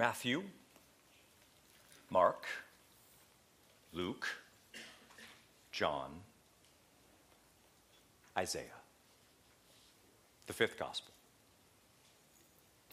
[0.00, 0.44] Matthew,
[2.08, 2.46] Mark,
[3.92, 4.26] Luke,
[5.72, 6.08] John,
[8.34, 8.80] Isaiah.
[10.46, 11.12] The fifth gospel.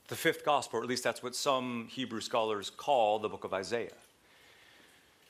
[0.10, 3.54] The fifth gospel, or at least that's what some Hebrew scholars call the book of
[3.54, 3.96] Isaiah,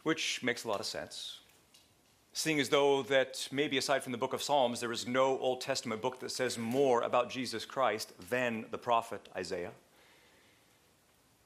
[0.02, 1.41] which makes a lot of sense.
[2.34, 5.62] Seeing as though that maybe aside from the book of Psalms, there is no Old
[5.62, 9.73] Testament book that says more about Jesus Christ than the prophet Isaiah.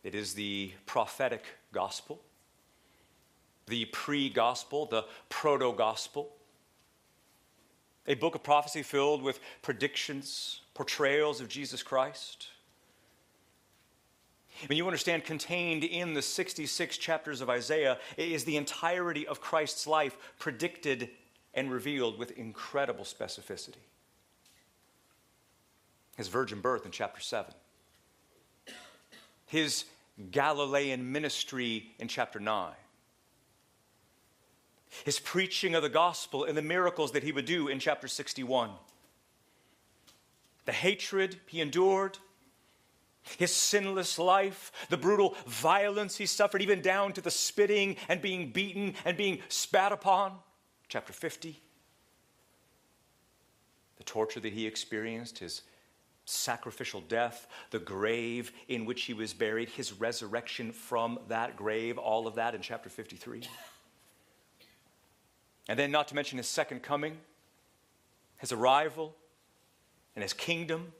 [0.03, 2.21] It is the prophetic gospel,
[3.67, 6.29] the pre gospel, the proto gospel.
[8.07, 12.47] A book of prophecy filled with predictions, portrayals of Jesus Christ.
[14.67, 19.87] When you understand, contained in the 66 chapters of Isaiah is the entirety of Christ's
[19.87, 21.09] life predicted
[21.53, 23.83] and revealed with incredible specificity.
[26.17, 27.53] His virgin birth in chapter 7,
[29.51, 29.83] his
[30.31, 32.71] Galilean ministry in chapter 9,
[35.03, 38.69] his preaching of the gospel and the miracles that he would do in chapter 61,
[40.63, 42.17] the hatred he endured
[43.37, 48.51] his sinless life, the brutal violence he suffered, even down to the spitting and being
[48.51, 50.37] beaten and being spat upon.
[50.87, 51.61] Chapter 50.
[53.97, 55.61] The torture that he experienced, his
[56.31, 62.27] sacrificial death, the grave in which he was buried, his resurrection from that grave, all
[62.27, 63.43] of that in chapter 53.
[65.67, 67.17] And then, not to mention his second coming,
[68.37, 69.15] his arrival,
[70.15, 70.93] and his kingdom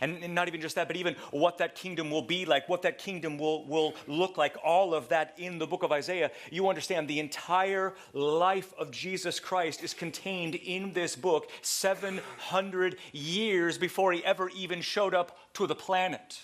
[0.00, 2.98] and, not even just that, but even what that kingdom will be like, what that
[2.98, 6.30] kingdom will, will look like, all of that in the book of Isaiah.
[6.50, 13.78] You understand the entire life of Jesus Christ is contained in this book 700 years
[13.78, 16.40] before he ever even showed up to the planet.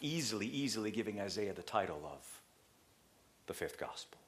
[0.00, 2.42] Easily, easily giving Isaiah the title of
[3.46, 4.18] the fifth gospel.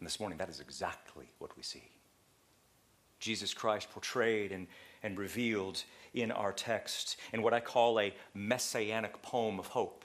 [0.00, 1.84] And this morning, that is exactly what we see.
[3.20, 4.66] Jesus Christ portrayed and
[5.02, 5.84] and revealed
[6.14, 10.04] in our text in what I call a messianic poem of hope.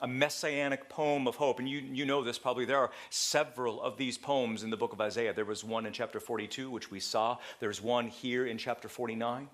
[0.00, 1.58] A messianic poem of hope.
[1.58, 2.64] And you, you know this probably.
[2.64, 5.34] There are several of these poems in the book of Isaiah.
[5.34, 7.36] There was one in chapter 42, which we saw.
[7.58, 9.48] There's one here in chapter 49.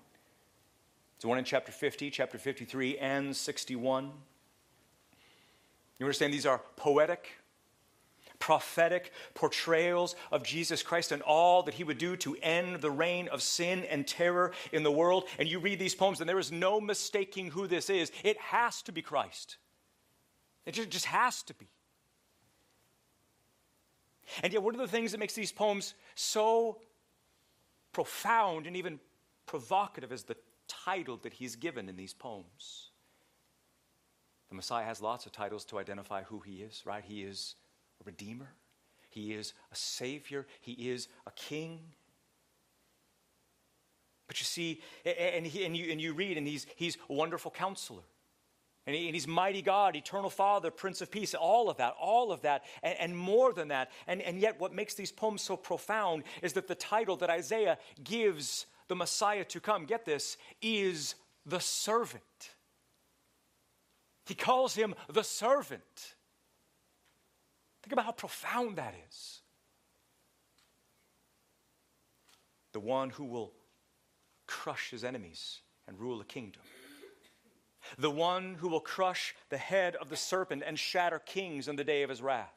[1.17, 4.11] There's one in chapter 50, chapter 53, and 61.
[5.99, 7.29] You understand these are poetic,
[8.39, 13.27] prophetic portrayals of Jesus Christ and all that he would do to end the reign
[13.29, 15.25] of sin and terror in the world.
[15.39, 18.11] And you read these poems, and there is no mistaking who this is.
[18.23, 19.57] It has to be Christ.
[20.65, 21.67] It just has to be.
[24.43, 26.79] And yet, one of the things that makes these poems so
[27.93, 28.99] profound and even
[29.45, 30.35] provocative is the
[30.67, 32.91] title that he's given in these poems.
[34.49, 37.03] The Messiah has lots of titles to identify who he is, right?
[37.05, 37.55] He is
[38.01, 38.49] a redeemer,
[39.09, 41.79] he is a savior, he is a king.
[44.27, 47.49] But you see, and, he, and, you, and you read, and he's, he's a wonderful
[47.49, 48.03] counselor.
[48.85, 52.31] And, he, and, he's mighty God, eternal Father, Prince of Peace, all of that, all
[52.31, 53.91] of that, and, and more than that.
[54.05, 57.77] And, and yet, what makes these poems so profound is that the title that Isaiah
[58.03, 61.15] gives the Messiah to come, get this, is
[61.45, 62.23] the servant.
[64.25, 66.15] He calls him the servant.
[67.87, 69.39] Think about how profound that is.
[72.73, 73.53] The one who will
[74.45, 76.63] crush his enemies and rule a kingdom.
[77.97, 81.85] The one who will crush the head of the serpent and shatter kings in the
[81.85, 82.51] day of his wrath.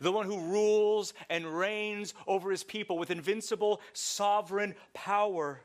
[0.00, 5.60] The one who rules and reigns over his people with invincible sovereign power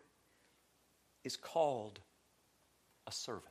[1.24, 2.02] is called
[3.08, 3.51] a servant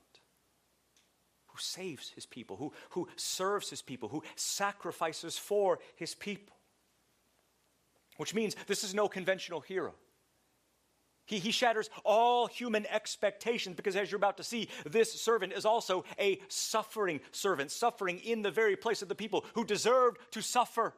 [1.61, 6.57] saves his people, who, who serves his people, who sacrifices for his people.
[8.17, 9.95] Which means this is no conventional hero.
[11.27, 15.65] He, he shatters all human expectations because, as you're about to see, this servant is
[15.65, 20.43] also a suffering servant, suffering in the very place of the people who deserved to
[20.43, 20.93] suffer.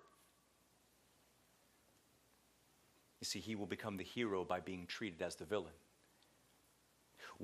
[3.21, 5.75] You see, he will become the hero by being treated as the villain.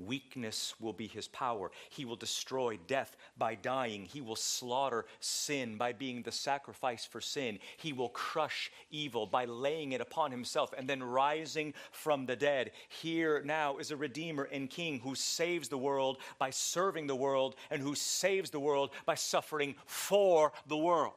[0.05, 1.71] Weakness will be his power.
[1.89, 4.05] He will destroy death by dying.
[4.05, 7.59] He will slaughter sin by being the sacrifice for sin.
[7.77, 12.71] He will crush evil by laying it upon himself and then rising from the dead.
[12.87, 17.55] Here now is a Redeemer and King who saves the world by serving the world
[17.69, 21.13] and who saves the world by suffering for the world.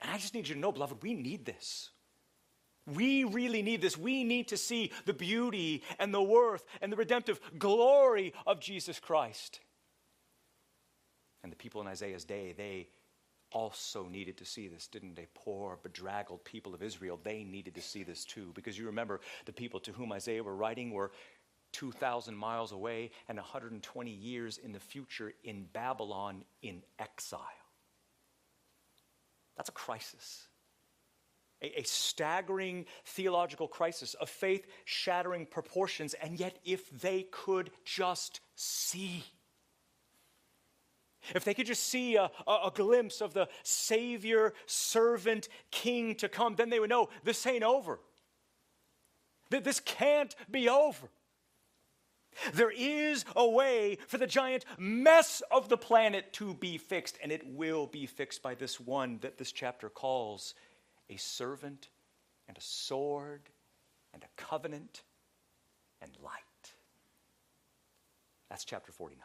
[0.00, 1.90] And I just need you to know, beloved, we need this.
[2.86, 3.96] We really need this.
[3.96, 9.00] We need to see the beauty and the worth and the redemptive glory of Jesus
[9.00, 9.60] Christ.
[11.42, 12.88] And the people in Isaiah's day, they
[13.52, 15.28] also needed to see this, didn't they?
[15.34, 18.50] Poor, bedraggled people of Israel, they needed to see this too.
[18.54, 21.12] Because you remember the people to whom Isaiah were writing were
[21.72, 27.40] 2,000 miles away and 120 years in the future in Babylon in exile.
[29.56, 30.48] That's a crisis.
[31.62, 38.40] A, a staggering theological crisis of faith shattering proportions, and yet, if they could just
[38.54, 39.24] see,
[41.34, 46.28] if they could just see a, a, a, glimpse of the Savior, servant, King to
[46.28, 48.00] come, then they would know this ain't over.
[49.50, 51.08] That this can't be over.
[52.52, 57.30] There is a way for the giant mess of the planet to be fixed, and
[57.30, 60.54] it will be fixed by this one that this chapter calls
[61.10, 61.88] a servant
[62.48, 63.50] and a sword
[64.12, 65.02] and a covenant
[66.00, 66.74] and light.
[68.48, 69.20] That's chapter 49.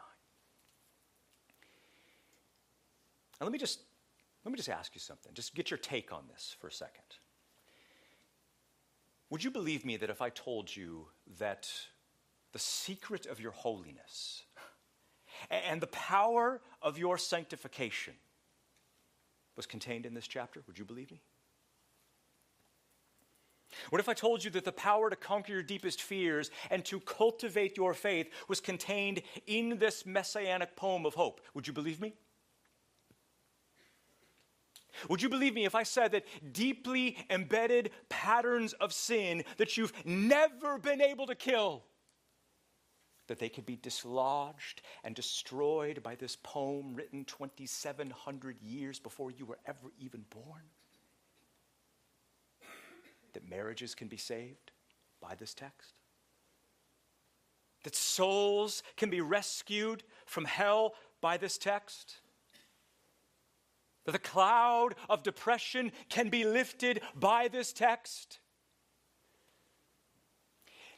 [3.40, 3.80] Now let me just
[4.44, 5.32] let me just ask you something.
[5.34, 7.04] Just get your take on this for a second.
[9.28, 11.06] Would you believe me that if I told you
[11.38, 11.70] that
[12.52, 14.42] the secret of your holiness
[15.50, 18.14] and the power of your sanctification
[19.56, 20.62] was contained in this chapter?
[20.66, 21.20] Would you believe me?
[23.90, 27.00] What if I told you that the power to conquer your deepest fears and to
[27.00, 31.40] cultivate your faith was contained in this messianic poem of hope?
[31.54, 32.14] Would you believe me?
[35.08, 39.92] Would you believe me if I said that deeply embedded patterns of sin that you've
[40.04, 41.84] never been able to kill
[43.28, 49.46] that they could be dislodged and destroyed by this poem written 2700 years before you
[49.46, 50.62] were ever even born?
[53.32, 54.72] That marriages can be saved
[55.20, 55.94] by this text?
[57.84, 62.16] That souls can be rescued from hell by this text?
[64.04, 68.38] That the cloud of depression can be lifted by this text?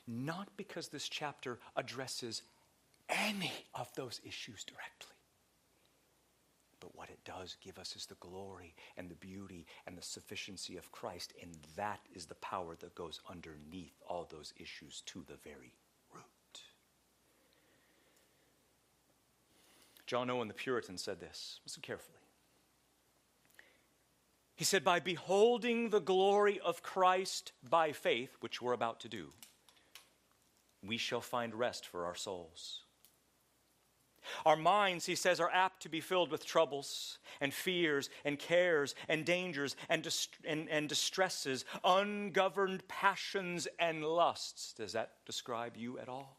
[0.07, 2.43] Not because this chapter addresses
[3.09, 5.12] any of those issues directly.
[6.83, 10.77] But what it does give us is the glory and the beauty and the sufficiency
[10.77, 11.33] of Christ.
[11.41, 15.75] And that is the power that goes underneath all those issues to the very
[16.13, 16.25] root.
[20.07, 21.61] John Owen the Puritan said this.
[21.65, 22.19] Listen carefully.
[24.57, 29.29] He said, By beholding the glory of Christ by faith, which we're about to do,
[30.85, 32.81] we shall find rest for our souls.
[34.45, 38.95] Our minds, he says, are apt to be filled with troubles and fears and cares
[39.09, 44.73] and dangers and, dist- and, and, distresses, ungoverned passions and lusts.
[44.73, 46.39] Does that describe you at all?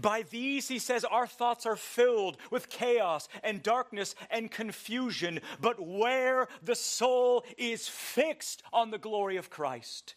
[0.00, 5.40] By these, he says, our thoughts are filled with chaos and darkness and confusion.
[5.60, 10.14] But where the soul is fixed on the glory of Christ,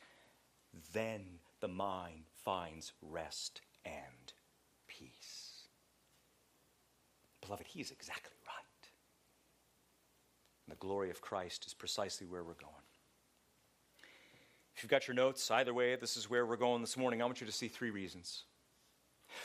[0.94, 4.33] then the mind finds rest and
[4.88, 5.68] peace.
[7.45, 8.88] Beloved, he is exactly right.
[10.66, 12.74] And the glory of Christ is precisely where we're going.
[14.75, 17.22] If you've got your notes, either way, this is where we're going this morning.
[17.22, 18.44] I want you to see three reasons.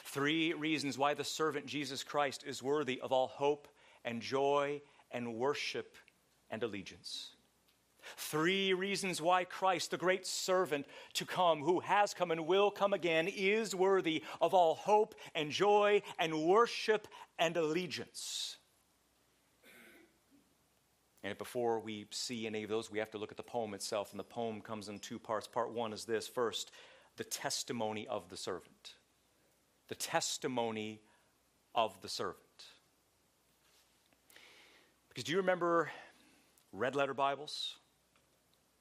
[0.04, 3.68] Three reasons why the servant Jesus Christ is worthy of all hope
[4.04, 4.80] and joy
[5.10, 5.96] and worship
[6.50, 7.30] and allegiance.
[8.16, 12.92] Three reasons why Christ, the great servant to come, who has come and will come
[12.92, 18.56] again, is worthy of all hope and joy and worship and allegiance.
[21.22, 24.12] And before we see any of those, we have to look at the poem itself.
[24.12, 25.46] And the poem comes in two parts.
[25.46, 26.70] Part one is this first,
[27.16, 28.94] the testimony of the servant.
[29.88, 31.00] The testimony
[31.74, 32.38] of the servant.
[35.08, 35.90] Because do you remember
[36.72, 37.76] red letter Bibles?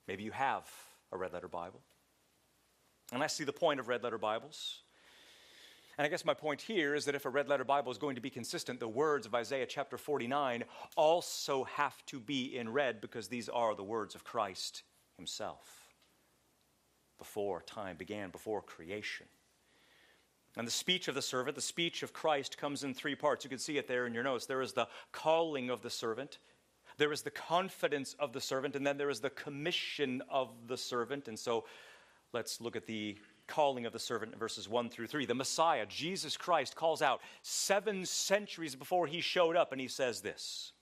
[0.08, 0.70] Maybe you have
[1.12, 1.82] a red letter Bible.
[3.12, 4.82] And I see the point of red letter Bibles.
[5.98, 8.16] And I guess my point here is that if a red letter Bible is going
[8.16, 10.64] to be consistent, the words of Isaiah chapter 49
[10.96, 14.84] also have to be in red because these are the words of Christ
[15.18, 15.88] himself
[17.18, 19.26] before time began, before creation.
[20.56, 23.44] And the speech of the servant, the speech of Christ, comes in three parts.
[23.44, 24.46] You can see it there in your notes.
[24.46, 26.38] There is the calling of the servant,
[26.98, 30.77] there is the confidence of the servant, and then there is the commission of the
[30.77, 31.27] servant.
[31.27, 31.66] And so
[32.34, 35.25] let's look at the calling of the servant in verses 1 through 3.
[35.25, 40.22] The Messiah, Jesus Christ, calls out seven centuries before he showed up, and he says
[40.22, 40.74] this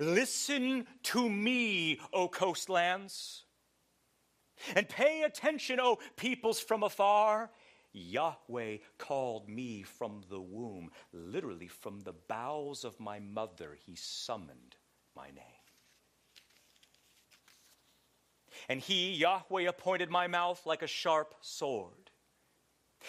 [0.00, 3.44] Listen to me, O coastlands,
[4.74, 7.50] and pay attention, O peoples from afar.
[7.98, 14.76] Yahweh called me from the womb, literally from the bowels of my mother, he summoned
[15.14, 15.44] my name.
[18.68, 22.10] And he, Yahweh, appointed my mouth like a sharp sword.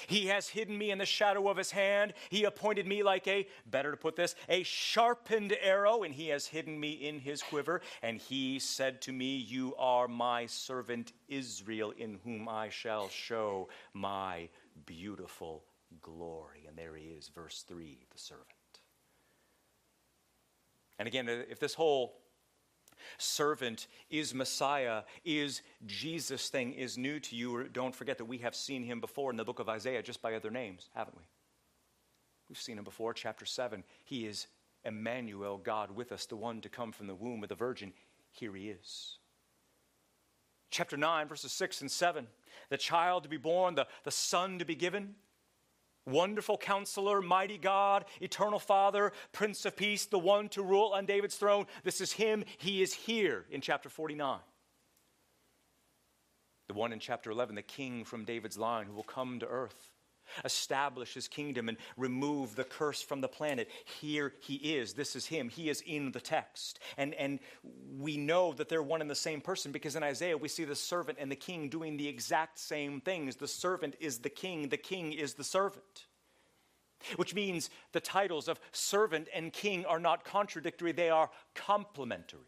[0.08, 2.14] He has hidden me in the shadow of his hand.
[2.30, 6.46] He appointed me like a, better to put this, a sharpened arrow, and he has
[6.46, 7.82] hidden me in his quiver.
[8.02, 13.70] And he said to me, You are my servant Israel, in whom I shall show
[13.94, 14.50] my
[14.86, 15.64] beautiful
[16.02, 16.66] glory.
[16.68, 18.48] And there he is, verse 3, the servant.
[20.98, 22.18] And again, uh, if this whole
[23.18, 28.56] servant is Messiah, is Jesus thing is new to you, don't forget that we have
[28.56, 31.24] seen him before in the book of Isaiah just by other names, haven't we?
[32.50, 33.84] We've seen him before, chapter 7.
[34.04, 34.48] He is
[34.84, 37.94] Emmanuel, God with us, the one to come from the womb of the Virgin.
[38.32, 39.18] Here he is.
[40.72, 42.28] Chapter 9, verses 6 and 7.
[42.70, 45.16] The child to be born, the, the son to be given.
[46.06, 51.36] Wonderful counselor, mighty God, eternal Father, Prince of Peace, the one to rule on David's
[51.36, 51.66] throne.
[51.84, 52.44] This is him.
[52.58, 54.40] He is here in chapter 49.
[56.68, 59.92] The one in chapter 11, the king from David's line who will come to earth,
[60.46, 63.70] establish his kingdom, and remove the curse from the planet.
[64.00, 64.94] Here he is.
[64.94, 65.50] This is him.
[65.50, 66.80] He is in the text.
[66.98, 67.40] And, and
[67.98, 70.76] we know that they're one and the same person because in Isaiah we see the
[70.76, 73.36] servant and the king doing the exact same things.
[73.36, 76.06] The servant is the king, the king is the servant.
[77.16, 82.42] Which means the titles of servant and king are not contradictory, they are complementary.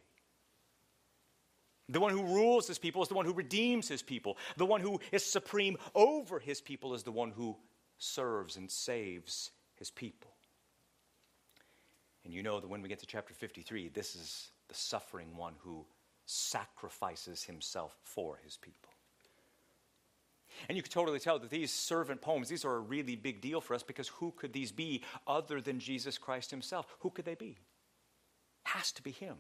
[1.91, 4.37] The one who rules his people is the one who redeems his people.
[4.57, 7.57] The one who is supreme over his people is the one who
[8.01, 10.31] serves and saves his people.
[12.23, 15.53] And you know that when we get to chapter 53, this is the suffering one
[15.59, 15.85] who
[16.25, 18.89] sacrifices himself for his people.
[20.67, 23.61] And you can totally tell that these servant poems, these are a really big deal
[23.61, 26.85] for us because who could these be other than Jesus Christ himself?
[26.99, 27.57] Who could they be?
[28.63, 29.37] Has to be him.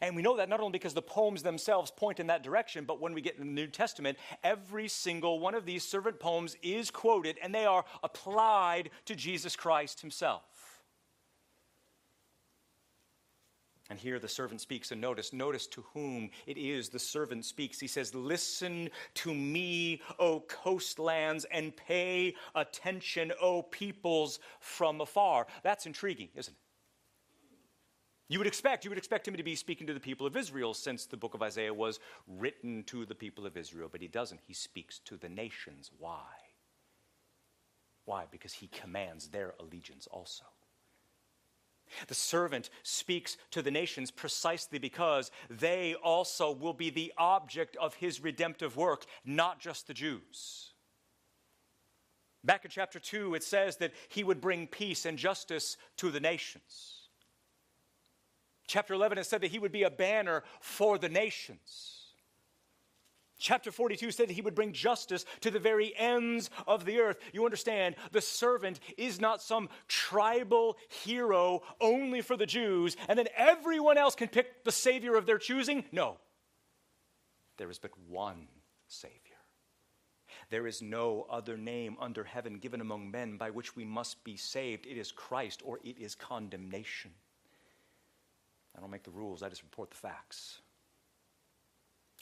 [0.00, 3.00] And we know that not only because the poems themselves point in that direction, but
[3.00, 6.90] when we get in the New Testament, every single one of these servant poems is
[6.90, 10.42] quoted and they are applied to Jesus Christ himself.
[13.88, 17.78] And here the servant speaks, and notice, notice to whom it is the servant speaks.
[17.78, 25.46] He says, Listen to me, O coastlands, and pay attention, O peoples from afar.
[25.62, 26.65] That's intriguing, isn't it?
[28.28, 30.74] You would expect, you would expect him to be speaking to the people of Israel
[30.74, 34.40] since the book of Isaiah was written to the people of Israel, but he doesn't.
[34.46, 35.92] He speaks to the nations.
[35.98, 36.24] Why?
[38.04, 38.24] Why?
[38.30, 40.44] Because he commands their allegiance also.
[42.08, 47.94] The servant speaks to the nations precisely because they also will be the object of
[47.94, 50.72] his redemptive work, not just the Jews.
[52.42, 56.20] Back in chapter 2, it says that he would bring peace and justice to the
[56.20, 56.95] nations.
[58.66, 61.96] Chapter 11, it said that he would be a banner for the nations.
[63.38, 67.18] Chapter 42 said that he would bring justice to the very ends of the earth.
[67.32, 73.28] You understand, the servant is not some tribal hero only for the Jews, and then
[73.36, 75.84] everyone else can pick the Savior of their choosing.
[75.92, 76.16] No.
[77.58, 78.48] There is but one
[78.88, 79.20] Savior.
[80.48, 84.36] There is no other name under heaven given among men by which we must be
[84.36, 84.86] saved.
[84.86, 87.10] It is Christ or it is condemnation.
[88.76, 90.60] I don't make the rules, I just report the facts.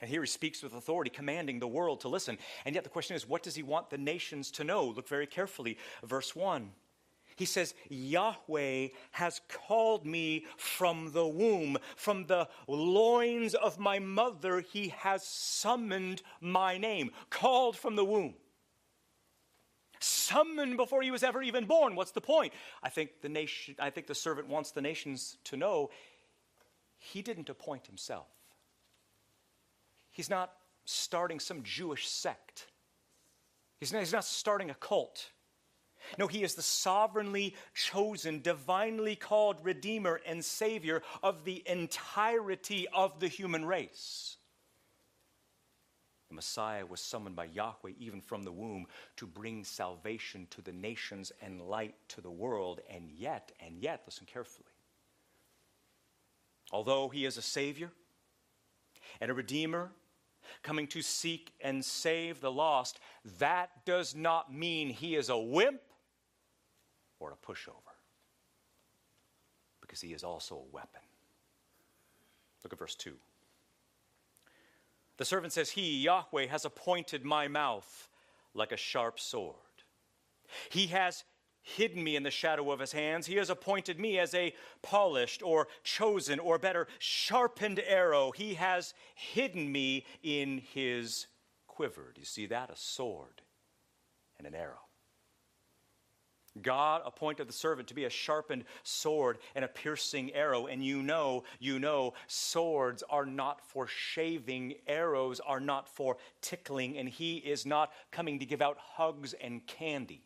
[0.00, 2.38] And here he speaks with authority, commanding the world to listen.
[2.64, 4.87] And yet the question is, what does he want the nations to know?
[4.87, 5.78] Look very carefully.
[6.02, 6.73] Verse 1.
[7.37, 14.61] He says, Yahweh has called me from the womb, from the loins of my mother,
[14.61, 17.11] he has summoned my name.
[17.30, 18.34] Called from the womb.
[19.99, 21.96] Summoned before he was ever even born.
[21.96, 22.52] What's the point?
[22.82, 25.90] I think the nation, I think the servant wants the nations to know
[27.12, 28.28] he didn't appoint himself.
[30.11, 30.52] He's not
[30.84, 32.66] starting some Jewish sect.
[33.78, 35.30] He's not, he's not starting a cult.
[36.18, 43.20] No, he is the sovereignly chosen, divinely called Redeemer and Savior of the entirety of
[43.20, 44.37] the human race.
[46.28, 50.73] The Messiah was summoned by Yahweh even from the womb to bring salvation to the
[50.73, 52.80] nations and light to the world.
[52.90, 54.74] And yet, and yet, listen carefully,
[56.73, 57.90] Although he is a Savior
[59.21, 59.92] and a Redeemer
[60.62, 62.99] coming to seek and save the lost,
[63.38, 65.80] that does not mean he is a wimp
[67.21, 67.75] or a pushover.
[69.80, 71.00] Because he is also a weapon.
[72.62, 73.14] Look at verse 2.
[75.16, 78.09] The servant says, He, Yahweh, has appointed my mouth
[78.54, 79.54] like a sharp sword.
[80.71, 81.25] He has
[81.64, 83.26] hidden me in the shadow of his hands.
[83.26, 88.30] He has appointed me as a polished or chosen or better, sharpened arrow.
[88.30, 91.26] He has hidden me in his
[91.66, 92.12] quiver.
[92.14, 92.71] Do you see that?
[92.71, 93.42] A sword
[94.38, 94.80] and an arrow.
[96.62, 100.66] God appointed the servant to be a sharpened sword and a piercing arrow.
[100.66, 106.97] And you know, you know, swords are not for shaving, arrows are not for tickling,
[106.99, 110.24] and He is not coming to give out hugs and candy,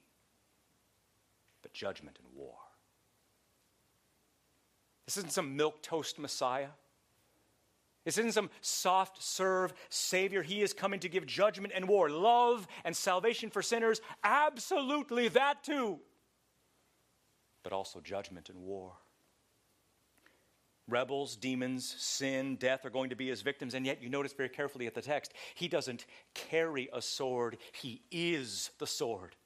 [1.62, 2.57] but judgment and war.
[5.07, 6.69] This isn't some milk toast Messiah.
[8.05, 10.43] This isn't some soft serve Savior.
[10.43, 14.00] He is coming to give judgment and war, love and salvation for sinners.
[14.23, 16.00] Absolutely, that too
[17.69, 18.95] but also judgment and war.
[20.88, 24.49] Rebels, demons, sin, death are going to be his victims, and yet you notice very
[24.49, 29.37] carefully at the text, he doesn't carry a sword, he is the sword.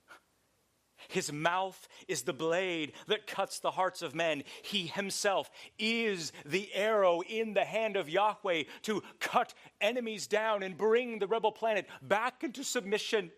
[1.09, 4.44] His mouth is the blade that cuts the hearts of men.
[4.62, 10.76] He himself is the arrow in the hand of Yahweh to cut enemies down and
[10.76, 13.30] bring the rebel planet back into submission.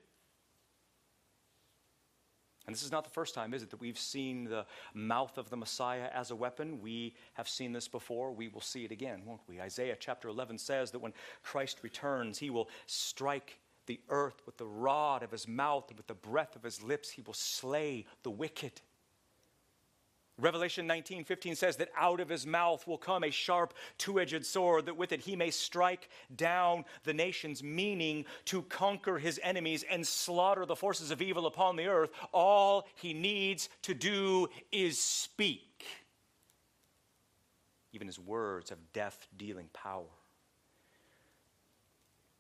[2.67, 5.51] And this is not the first time, is it, that we've seen the mouth of
[5.51, 6.81] the Messiah as a weapon?
[6.81, 8.33] We have seen this before.
[8.33, 9.61] We will see it again, won't we?
[9.61, 14.67] Isaiah chapter 11 says that when Christ returns, he will strike the earth with the
[14.67, 17.11] rod of his mouth and with the breath of his lips.
[17.11, 18.81] He will slay the wicked.
[20.37, 24.45] Revelation 19 15 says that out of his mouth will come a sharp, two edged
[24.45, 29.85] sword, that with it he may strike down the nations, meaning to conquer his enemies
[29.89, 32.11] and slaughter the forces of evil upon the earth.
[32.33, 35.87] All he needs to do is speak.
[37.93, 40.03] Even his words have death dealing power.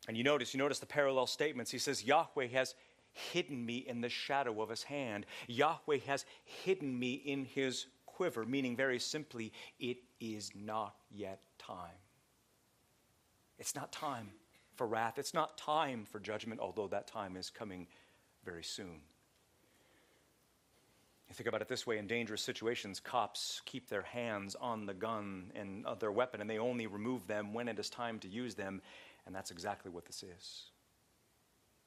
[0.07, 1.71] And you notice, you notice the parallel statements.
[1.71, 2.75] He says, Yahweh has
[3.13, 5.25] hidden me in the shadow of his hand.
[5.47, 11.99] Yahweh has hidden me in his quiver, meaning very simply, it is not yet time.
[13.59, 14.31] It's not time
[14.75, 15.19] for wrath.
[15.19, 17.87] It's not time for judgment, although that time is coming
[18.45, 19.01] very soon.
[21.29, 24.93] You think about it this way in dangerous situations, cops keep their hands on the
[24.93, 28.29] gun and uh, their weapon, and they only remove them when it is time to
[28.29, 28.83] use them,
[29.27, 30.65] and that's exactly what this is.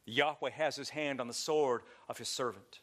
[0.05, 2.79] Yahweh has his hand on the sword of his servant.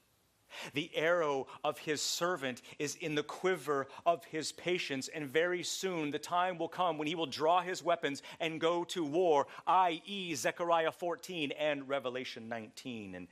[0.72, 6.10] The arrow of his servant is in the quiver of his patience, and very soon
[6.10, 10.34] the time will come when he will draw his weapons and go to war, i.e.,
[10.34, 13.26] Zechariah 14 and Revelation 19, and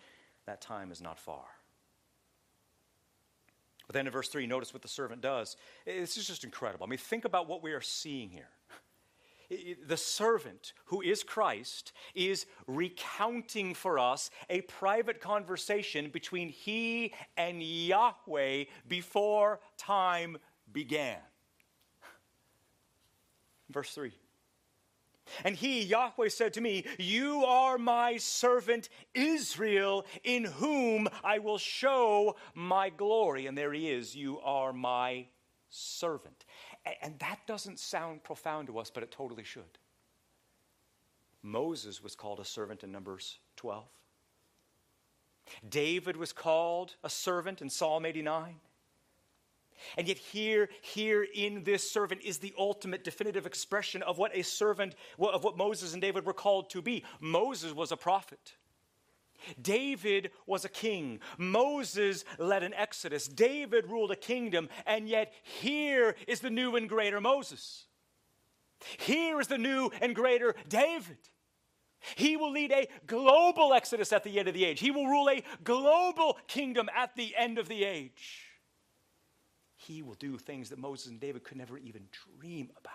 [0.46, 1.44] that time is not far.
[3.86, 5.56] But then in verse 3, notice what the servant does.
[5.84, 6.86] This is just incredible.
[6.86, 8.48] I mean, think about what we are seeing here
[9.86, 17.62] the servant, who is Christ, is recounting for us a private conversation between he and
[17.62, 20.36] Yahweh before time
[20.72, 21.18] began.
[23.70, 24.12] Verse 3.
[25.44, 31.58] And he, Yahweh, said to me, You are my servant Israel, in whom I will
[31.58, 33.46] show my glory.
[33.46, 35.26] And there he is, You are my
[35.70, 36.44] servant.
[37.00, 39.78] And that doesn't sound profound to us, but it totally should.
[41.42, 43.84] Moses was called a servant in Numbers 12.
[45.68, 48.56] David was called a servant in Psalm 89.
[49.96, 54.42] And yet, here, here in this servant is the ultimate definitive expression of what a
[54.42, 57.04] servant, of what Moses and David were called to be.
[57.20, 58.54] Moses was a prophet.
[59.60, 61.20] David was a king.
[61.38, 63.28] Moses led an exodus.
[63.28, 64.68] David ruled a kingdom.
[64.86, 67.86] And yet, here is the new and greater Moses.
[68.98, 71.18] Here is the new and greater David.
[72.16, 74.80] He will lead a global exodus at the end of the age.
[74.80, 78.48] He will rule a global kingdom at the end of the age.
[79.76, 82.08] He will do things that Moses and David could never even
[82.40, 82.94] dream about.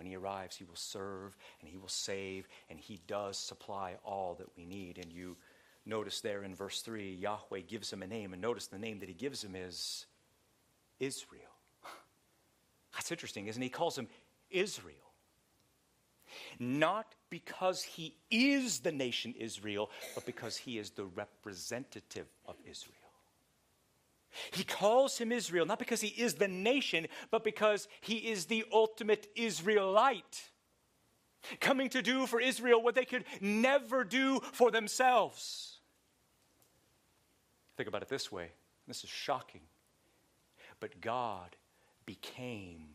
[0.00, 4.34] When he arrives, he will serve and he will save, and he does supply all
[4.38, 4.96] that we need.
[4.96, 5.36] And you
[5.84, 9.10] notice there in verse 3, Yahweh gives him a name, and notice the name that
[9.10, 10.06] he gives him is
[11.00, 11.52] Israel.
[12.94, 13.66] That's interesting, isn't he?
[13.66, 14.08] He calls him
[14.50, 14.96] Israel.
[16.58, 22.99] Not because he is the nation Israel, but because he is the representative of Israel.
[24.52, 28.64] He calls him Israel not because he is the nation, but because he is the
[28.72, 30.50] ultimate Israelite,
[31.60, 35.78] coming to do for Israel what they could never do for themselves.
[37.76, 38.50] Think about it this way
[38.86, 39.62] this is shocking.
[40.80, 41.56] But God
[42.06, 42.88] became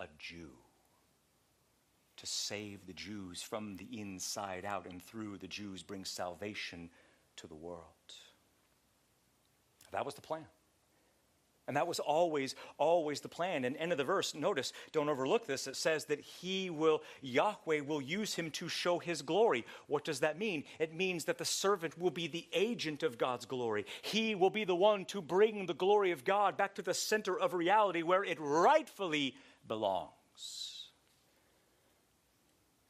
[0.00, 0.50] a Jew
[2.16, 6.90] to save the Jews from the inside out and through the Jews bring salvation
[7.36, 7.84] to the world.
[9.92, 10.46] That was the plan.
[11.68, 13.66] And that was always, always the plan.
[13.66, 15.66] And end of the verse, notice, don't overlook this.
[15.66, 19.66] It says that he will, Yahweh will use him to show his glory.
[19.86, 20.64] What does that mean?
[20.78, 23.84] It means that the servant will be the agent of God's glory.
[24.00, 27.38] He will be the one to bring the glory of God back to the center
[27.38, 29.36] of reality where it rightfully
[29.68, 30.88] belongs.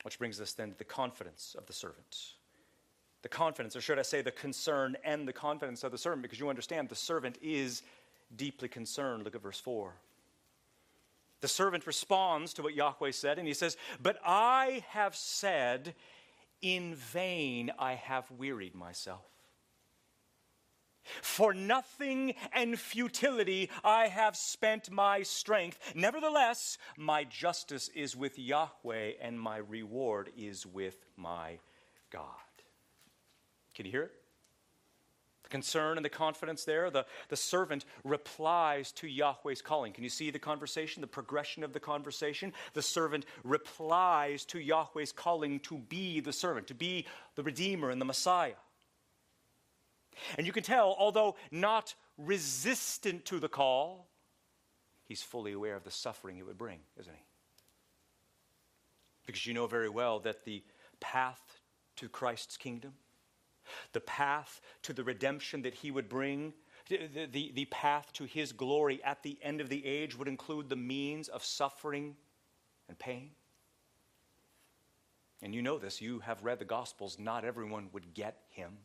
[0.05, 2.35] Which brings us then to the confidence of the servant.
[3.23, 6.39] The confidence, or should I say, the concern and the confidence of the servant, because
[6.39, 7.83] you understand the servant is
[8.35, 9.25] deeply concerned.
[9.25, 9.95] Look at verse 4.
[11.41, 15.95] The servant responds to what Yahweh said, and he says, But I have said,
[16.61, 19.25] in vain I have wearied myself.
[21.23, 25.79] For nothing and futility I have spent my strength.
[25.95, 31.61] Nevertheless, my justice is with Yahweh, and my reward is with my
[32.11, 32.25] God.
[33.75, 34.18] Can you hear it?
[35.49, 36.91] The concern and the confidence there.
[36.91, 39.93] The, the servant replies to Yahweh's calling.
[39.93, 42.53] Can you see the conversation, the progression of the conversation?
[42.75, 48.01] The servant replies to Yahweh's calling to be the servant, to be the Redeemer and
[48.01, 48.53] the Messiah.
[50.37, 54.09] And you can tell, although not resistant to the call,
[55.05, 57.25] he's fully aware of the suffering it would bring, isn't he?
[59.25, 60.63] Because you know very well that the
[61.01, 61.61] path
[61.97, 62.95] to Christ's kingdom
[63.93, 66.53] the path to the redemption that he would bring,
[66.89, 70.69] the, the, the path to his glory at the end of the age would include
[70.69, 72.17] the means of suffering
[72.89, 73.31] and pain.
[75.43, 78.79] And you know this, you have read the Gospels, not everyone would get him.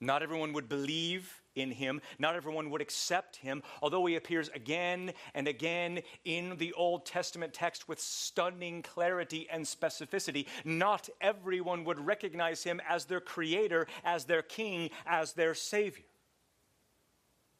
[0.00, 2.00] Not everyone would believe in him.
[2.18, 7.52] Not everyone would accept him, although he appears again and again in the Old Testament
[7.52, 10.46] text with stunning clarity and specificity.
[10.64, 16.04] Not everyone would recognize him as their creator, as their king, as their savior.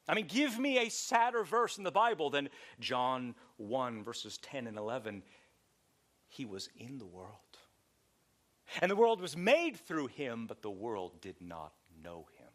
[0.07, 2.49] I mean, give me a sadder verse in the Bible than
[2.79, 5.21] John 1, verses 10 and 11.
[6.27, 7.35] He was in the world.
[8.81, 12.47] And the world was made through him, but the world did not know him.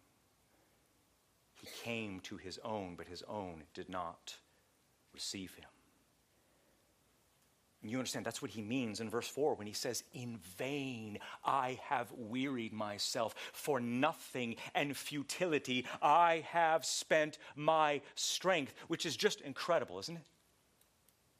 [1.55, 4.37] He came to his own, but his own did not
[5.13, 5.67] receive him.
[7.83, 11.79] You understand that's what he means in verse 4 when he says, In vain I
[11.85, 19.41] have wearied myself, for nothing and futility I have spent my strength, which is just
[19.41, 20.25] incredible, isn't it?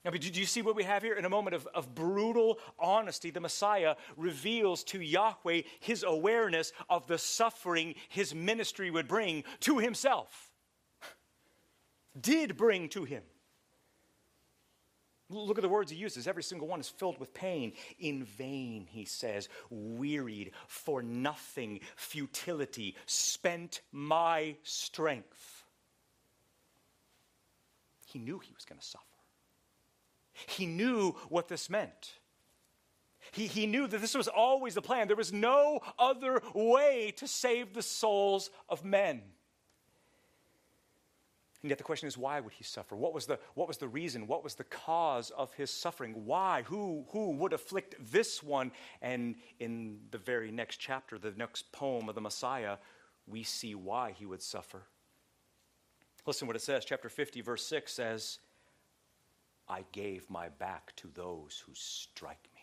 [0.07, 1.15] Now, do you see what we have here?
[1.15, 7.09] In a moment of, of brutal honesty, the Messiah reveals to Yahweh his awareness of
[7.09, 10.53] the suffering his ministry would bring to himself.
[12.21, 13.25] Did bring to him.
[15.29, 16.29] Look at the words he uses.
[16.29, 17.73] Every single one is filled with pain.
[17.99, 25.65] In vain, he says, wearied for nothing, futility, spent my strength.
[28.05, 29.06] He knew he was going to suffer.
[30.47, 32.13] He knew what this meant.
[33.33, 35.09] He, he knew that this was always the plan.
[35.09, 39.23] There was no other way to save the souls of men.
[41.63, 42.95] And yet the question is, why would he suffer?
[42.95, 44.29] What was the, what was the reason?
[44.29, 46.25] What was the cause of his suffering?
[46.25, 46.63] Why?
[46.63, 48.71] Who, who would afflict this one?
[49.03, 52.77] And in the very next chapter, the next poem of the Messiah,
[53.27, 54.83] we see why he would suffer.
[56.25, 56.85] Listen what it says.
[56.85, 58.39] Chapter 50, verse 6 says,
[59.69, 62.63] I gave my back to those who strike me,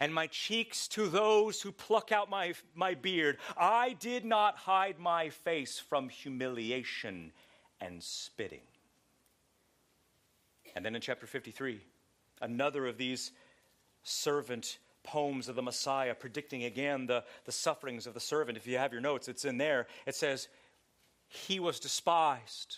[0.00, 3.38] and my cheeks to those who pluck out my, my beard.
[3.56, 7.32] I did not hide my face from humiliation
[7.80, 8.62] and spitting.
[10.74, 11.80] And then in chapter 53,
[12.40, 13.32] another of these
[14.02, 18.58] servant poems of the Messiah, predicting again the, the sufferings of the servant.
[18.58, 19.86] If you have your notes, it's in there.
[20.06, 20.48] It says,
[21.28, 22.76] He was despised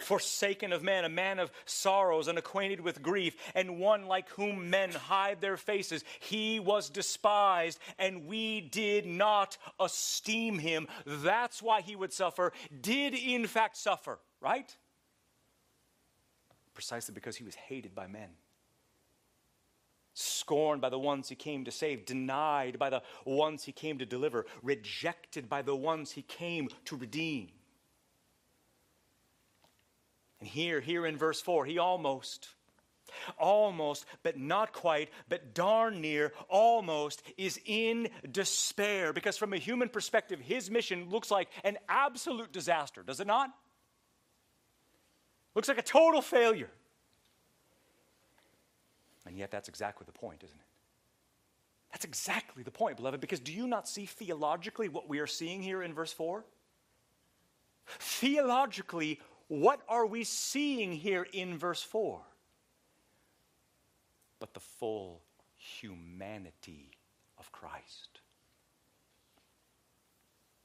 [0.00, 4.70] forsaken of men, a man of sorrows and acquainted with grief, and one like whom
[4.70, 6.04] men hide their faces.
[6.20, 10.88] He was despised, and we did not esteem him.
[11.06, 14.74] That's why he would suffer, did in fact suffer, right?
[16.74, 18.30] Precisely because he was hated by men.
[20.16, 24.06] Scorned by the ones he came to save, denied by the ones he came to
[24.06, 27.48] deliver, rejected by the ones he came to redeem.
[30.44, 32.48] And here, here in verse 4, he almost,
[33.38, 39.14] almost, but not quite, but darn near, almost is in despair.
[39.14, 43.54] Because from a human perspective, his mission looks like an absolute disaster, does it not?
[45.54, 46.70] Looks like a total failure.
[49.24, 50.66] And yet, that's exactly the point, isn't it?
[51.90, 55.62] That's exactly the point, beloved, because do you not see theologically what we are seeing
[55.62, 56.44] here in verse 4?
[57.98, 62.20] Theologically, what are we seeing here in verse 4?
[64.40, 65.22] But the full
[65.56, 66.90] humanity
[67.38, 68.20] of Christ,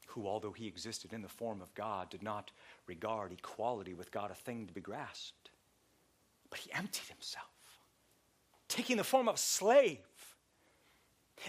[0.08, 2.52] who, although he existed in the form of God, did not
[2.88, 5.50] regard equality with God a thing to be grasped,
[6.50, 7.46] but he emptied himself,
[8.68, 10.00] taking the form of a slave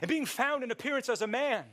[0.01, 1.65] and being found in appearance as a man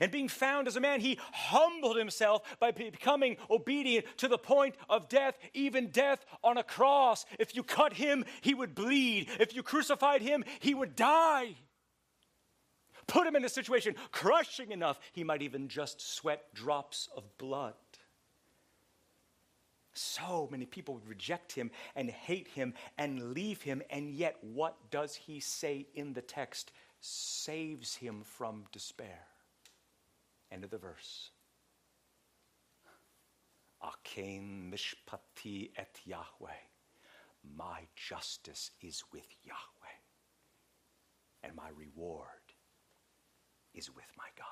[0.00, 4.74] and being found as a man, he humbled himself by becoming obedient to the point
[4.88, 7.24] of death, even death on a cross.
[7.38, 9.28] If you cut him, he would bleed.
[9.40, 11.54] If you crucified him, he would die.
[13.06, 17.74] Put him in a situation crushing enough, he might even just sweat drops of blood.
[19.94, 24.76] So many people would reject him and hate him and leave him, and yet what
[24.90, 26.70] does he say in the text?
[27.00, 29.26] Saves him from despair.
[30.50, 31.30] End of the verse.
[33.82, 36.50] Aken mishpati et Yahweh.
[37.56, 39.98] My justice is with Yahweh,
[41.44, 42.26] and my reward
[43.74, 44.46] is with my God.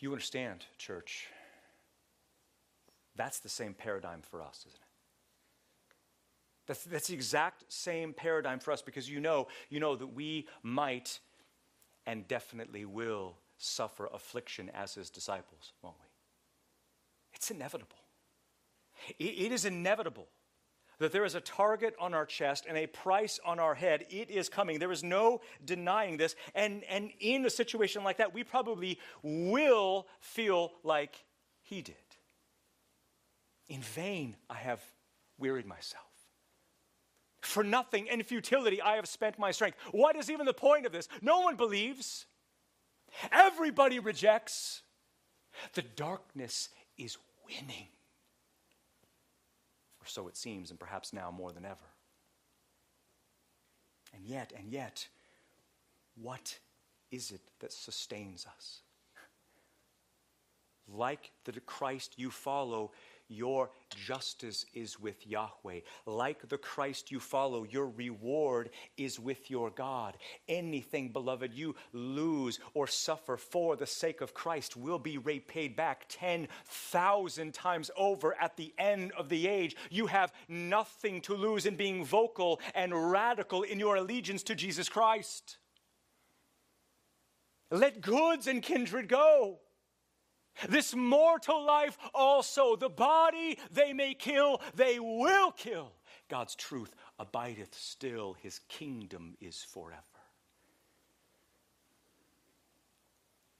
[0.00, 1.28] You understand, church?
[3.16, 4.86] That's the same paradigm for us, isn't it?
[6.66, 10.48] That's, that's the exact same paradigm for us because you know, you know that we
[10.62, 11.20] might
[12.06, 16.06] and definitely will suffer affliction as his disciples, won't we?
[17.34, 17.96] It's inevitable.
[19.18, 20.28] it is inevitable
[21.00, 24.04] that there is a target on our chest and a price on our head.
[24.10, 24.78] It is coming.
[24.78, 26.36] There is no denying this.
[26.54, 31.24] And, and in a situation like that, we probably will feel like
[31.62, 31.96] he did.
[33.68, 34.80] In vain, I have
[35.38, 36.04] wearied myself.
[37.50, 39.76] For nothing and futility I have spent my strength.
[39.90, 41.08] What is even the point of this?
[41.20, 42.26] No one believes.
[43.32, 44.82] Everybody rejects.
[45.74, 47.88] The darkness is winning.
[50.00, 51.90] Or so it seems, and perhaps now more than ever.
[54.14, 55.08] And yet, and yet,
[56.14, 56.56] what
[57.10, 58.80] is it that sustains us?
[60.88, 62.92] Like the Christ you follow,
[63.30, 65.80] your justice is with Yahweh.
[66.06, 70.16] Like the Christ you follow, your reward is with your God.
[70.48, 76.06] Anything, beloved, you lose or suffer for the sake of Christ will be repaid back
[76.08, 79.76] 10,000 times over at the end of the age.
[79.90, 84.88] You have nothing to lose in being vocal and radical in your allegiance to Jesus
[84.88, 85.56] Christ.
[87.70, 89.60] Let goods and kindred go.
[90.68, 95.92] This mortal life also, the body they may kill, they will kill.
[96.28, 100.02] God's truth abideth still, his kingdom is forever.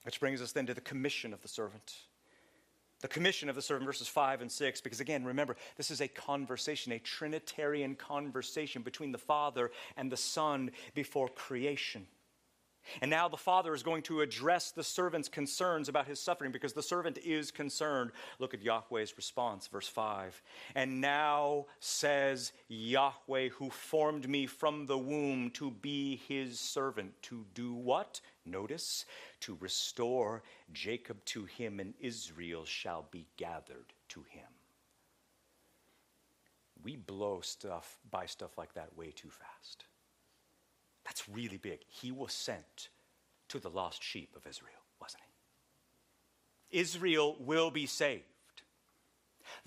[0.05, 1.95] Which brings us then to the commission of the servant.
[3.01, 6.09] The commission of the servant, verses 5 and 6, because again, remember, this is a
[6.09, 12.07] conversation, a Trinitarian conversation between the Father and the Son before creation.
[13.01, 16.73] And now the father is going to address the servant's concerns about his suffering because
[16.73, 18.11] the servant is concerned.
[18.39, 20.43] Look at Yahweh's response, verse 5.
[20.75, 27.45] And now says Yahweh, who formed me from the womb to be his servant, to
[27.55, 28.21] do what?
[28.45, 29.05] Notice,
[29.41, 34.47] to restore Jacob to him, and Israel shall be gathered to him.
[36.83, 39.85] We blow stuff by stuff like that way too fast.
[41.11, 41.81] That's really big.
[41.89, 42.89] He was sent
[43.49, 44.71] to the lost sheep of Israel,
[45.03, 45.25] wasn't
[46.71, 46.79] he?
[46.79, 48.23] Israel will be saved.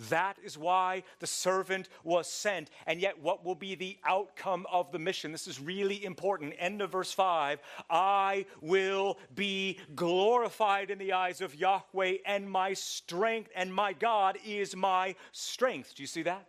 [0.08, 2.70] That is why the servant was sent.
[2.88, 5.34] And yet, what will be the outcome of the mission?
[5.34, 6.54] This is really important.
[6.60, 12.72] End of verse 5 I will be glorified in the eyes of Yahweh, and my
[12.72, 15.94] strength, and my God is my strength.
[15.94, 16.48] Do you see that?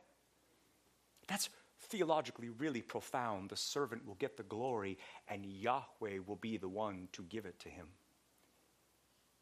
[1.27, 1.51] That's
[1.95, 3.49] theologically really profound.
[3.49, 7.57] The servant will get the glory, and Yahweh will be the one to give it
[7.61, 7.87] to him.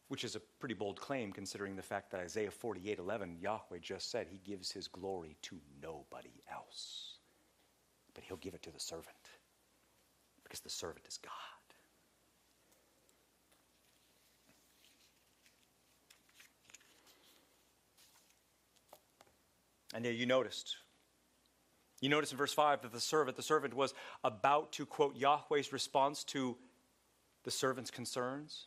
[0.09, 4.11] Which is a pretty bold claim considering the fact that Isaiah 48 11, Yahweh just
[4.11, 7.15] said he gives his glory to nobody else.
[8.13, 9.17] But he'll give it to the servant
[10.45, 11.33] because the servant is God.
[19.95, 20.77] And there you noticed
[22.03, 25.73] you notice in verse 5 that the servant, the servant was about to quote Yahweh's
[25.73, 26.59] response to
[27.45, 28.67] the servant's concerns.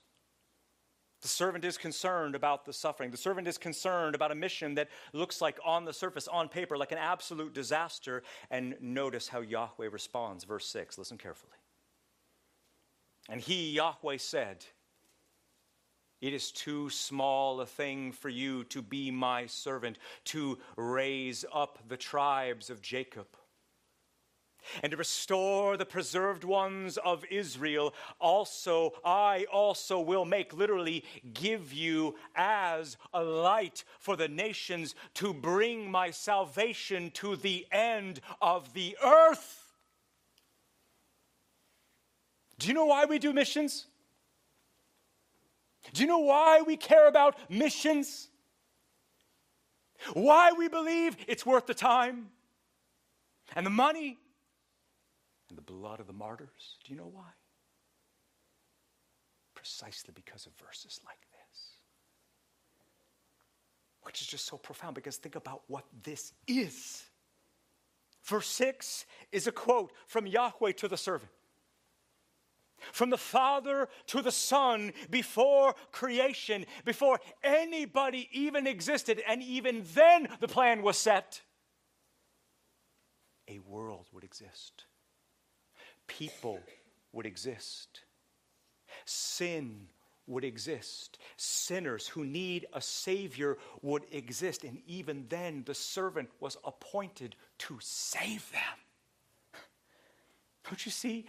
[1.21, 3.11] The servant is concerned about the suffering.
[3.11, 6.77] The servant is concerned about a mission that looks like, on the surface, on paper,
[6.77, 8.23] like an absolute disaster.
[8.49, 10.43] And notice how Yahweh responds.
[10.43, 10.97] Verse 6.
[10.97, 11.53] Listen carefully.
[13.27, 14.65] And he, Yahweh, said,
[16.21, 21.79] It is too small a thing for you to be my servant, to raise up
[21.87, 23.27] the tribes of Jacob
[24.81, 31.73] and to restore the preserved ones of Israel, also I also will make, literally, give
[31.73, 38.73] you as a light for the nations to bring my salvation to the end of
[38.73, 39.73] the earth.
[42.57, 43.87] Do you know why we do missions?
[45.93, 48.29] Do you know why we care about missions?
[50.13, 52.27] Why we believe it's worth the time
[53.55, 54.17] and the money
[55.49, 56.77] and the blood of the martyrs.
[56.83, 57.29] Do you know why?
[59.53, 61.61] Precisely because of verses like this.
[64.03, 67.03] Which is just so profound because think about what this is.
[68.23, 71.31] Verse 6 is a quote from Yahweh to the servant.
[72.91, 80.27] From the Father to the Son before creation, before anybody even existed, and even then
[80.39, 81.41] the plan was set,
[83.47, 84.85] a world would exist
[86.07, 86.59] people
[87.11, 88.01] would exist.
[89.05, 89.87] Sin
[90.27, 91.17] would exist.
[91.37, 94.63] Sinners who need a Savior would exist.
[94.63, 98.79] And even then, the servant was appointed to save them.
[100.63, 101.25] Don't you see?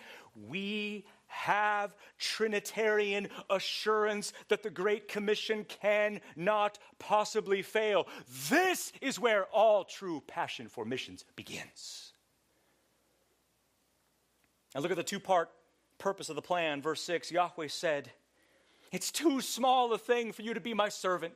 [0.48, 8.06] We have Trinitarian assurance that the Great Commission cannot possibly fail.
[8.48, 12.12] This is where all true passion for missions begins.
[14.74, 15.50] And look at the two part
[15.98, 16.82] purpose of the plan.
[16.82, 18.10] Verse 6 Yahweh said,
[18.92, 21.34] It's too small a thing for you to be my servant,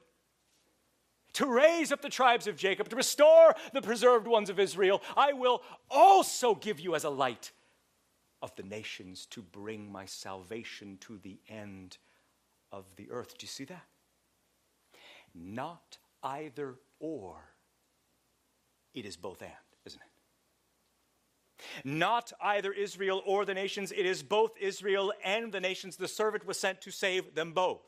[1.35, 5.03] to raise up the tribes of Jacob, to restore the preserved ones of Israel.
[5.16, 7.53] I will also give you as a light
[8.42, 11.98] of the nations to bring my salvation to the end
[12.72, 13.37] of the earth.
[13.38, 13.85] Do you see that?
[15.35, 17.37] Not either or,
[18.94, 19.53] it is both and,
[19.85, 20.07] isn't it?
[21.85, 25.96] Not either Israel or the nations, it is both Israel and the nations.
[25.96, 27.83] The servant was sent to save them both.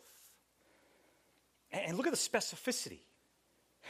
[1.71, 3.01] And look at the specificity.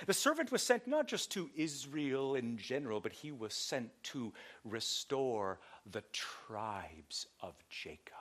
[0.07, 4.33] The servant was sent not just to Israel in general, but he was sent to
[4.65, 5.59] restore
[5.91, 8.15] the tribes of Jacob.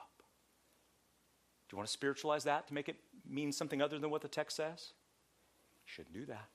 [1.68, 2.96] Do you want to spiritualize that to make it
[3.28, 4.92] mean something other than what the text says?
[5.86, 6.48] Shouldn't do that.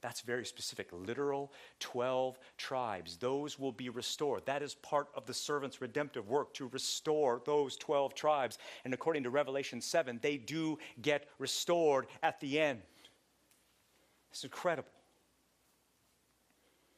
[0.00, 0.88] That's very specific.
[0.92, 3.16] Literal 12 tribes.
[3.16, 4.44] Those will be restored.
[4.46, 8.58] That is part of the servant's redemptive work to restore those 12 tribes.
[8.84, 12.82] And according to Revelation 7, they do get restored at the end.
[14.32, 14.88] It's incredible.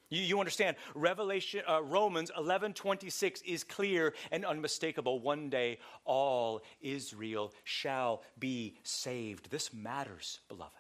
[0.09, 5.21] You, you understand, Revelation, uh, Romans 11 26 is clear and unmistakable.
[5.21, 9.51] One day all Israel shall be saved.
[9.51, 10.73] This matters, beloved.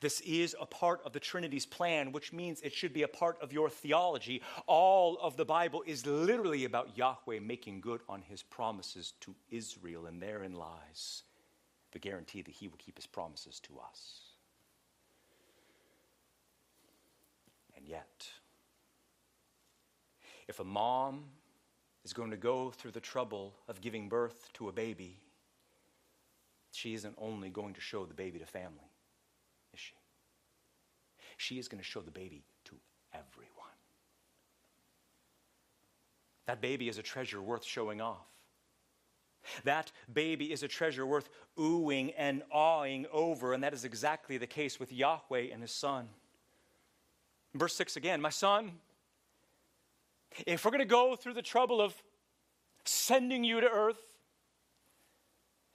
[0.00, 3.38] This is a part of the Trinity's plan, which means it should be a part
[3.40, 4.42] of your theology.
[4.66, 10.04] All of the Bible is literally about Yahweh making good on his promises to Israel,
[10.04, 11.22] and therein lies
[11.92, 14.28] the guarantee that he will keep his promises to us.
[17.77, 18.28] And yet,
[20.46, 21.24] if a mom
[22.04, 25.20] is going to go through the trouble of giving birth to a baby,
[26.72, 28.90] she isn't only going to show the baby to family
[29.72, 29.94] is she?
[31.36, 32.74] she is going to show the baby to
[33.12, 33.54] everyone.
[36.46, 38.26] That baby is a treasure worth showing off.
[39.64, 44.46] That baby is a treasure worth oohing and awing over, and that is exactly the
[44.46, 46.08] case with Yahweh and his son.
[47.54, 48.72] Verse 6 again My son,
[50.46, 51.94] if we're going to go through the trouble of
[52.84, 54.00] sending you to earth,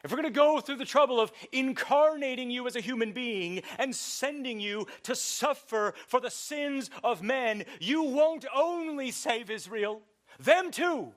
[0.03, 3.61] if we're going to go through the trouble of incarnating you as a human being
[3.79, 10.01] and sending you to suffer for the sins of men, you won't only save Israel,
[10.39, 11.13] them too.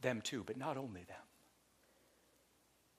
[0.00, 1.21] Them too, but not only them.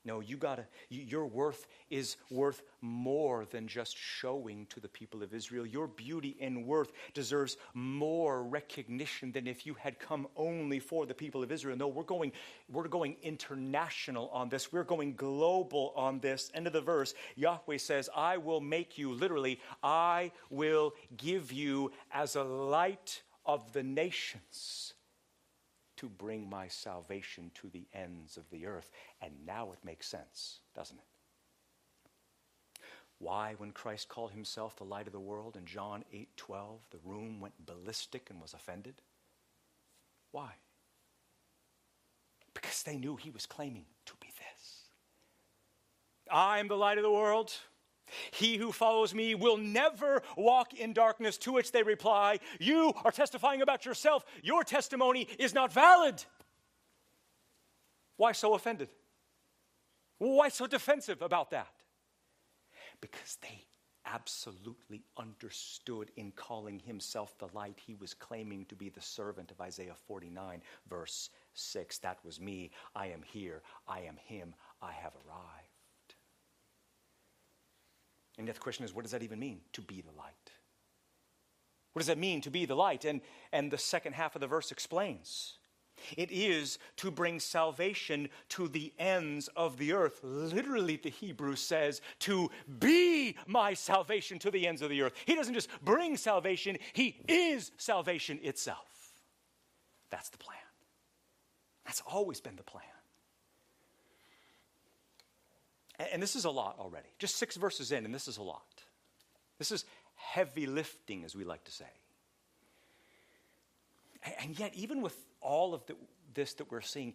[0.05, 5.33] No, you gotta, your worth is worth more than just showing to the people of
[5.33, 5.65] Israel.
[5.65, 11.13] Your beauty and worth deserves more recognition than if you had come only for the
[11.13, 11.77] people of Israel.
[11.77, 12.33] No, we're going,
[12.69, 14.73] we're going international on this.
[14.73, 16.51] We're going global on this.
[16.53, 21.93] End of the verse, Yahweh says, I will make you, literally, I will give you
[22.11, 24.92] as a light of the nations
[26.03, 28.91] to bring my salvation to the ends of the earth.
[29.21, 31.05] And now it makes sense, doesn't it?
[33.19, 36.97] Why, when Christ called himself the light of the world in John 8 12, the
[37.05, 38.95] room went ballistic and was offended?
[40.31, 40.49] Why?
[42.53, 44.89] Because they knew he was claiming to be this.
[46.29, 47.53] I am the light of the world.
[48.31, 53.11] He who follows me will never walk in darkness, to which they reply, You are
[53.11, 54.25] testifying about yourself.
[54.41, 56.23] Your testimony is not valid.
[58.17, 58.89] Why so offended?
[60.19, 61.73] Why so defensive about that?
[63.01, 63.65] Because they
[64.05, 69.61] absolutely understood in calling himself the light, he was claiming to be the servant of
[69.61, 71.97] Isaiah 49, verse 6.
[71.99, 72.71] That was me.
[72.95, 73.61] I am here.
[73.87, 74.53] I am him.
[74.81, 75.62] I have arrived.
[78.37, 80.51] And yet the question is, what does that even mean, to be the light?
[81.93, 83.05] What does that mean, to be the light?
[83.05, 83.21] And,
[83.51, 85.57] and the second half of the verse explains.
[86.17, 90.19] It is to bring salvation to the ends of the earth.
[90.23, 95.13] Literally, the Hebrew says, to be my salvation to the ends of the earth.
[95.25, 98.87] He doesn't just bring salvation, He is salvation itself.
[100.09, 100.57] That's the plan.
[101.85, 102.83] That's always been the plan.
[105.99, 107.09] And this is a lot already.
[107.19, 108.83] Just six verses in, and this is a lot.
[109.59, 109.85] This is
[110.15, 111.85] heavy lifting, as we like to say.
[114.39, 115.95] And yet, even with all of the,
[116.33, 117.13] this that we're seeing,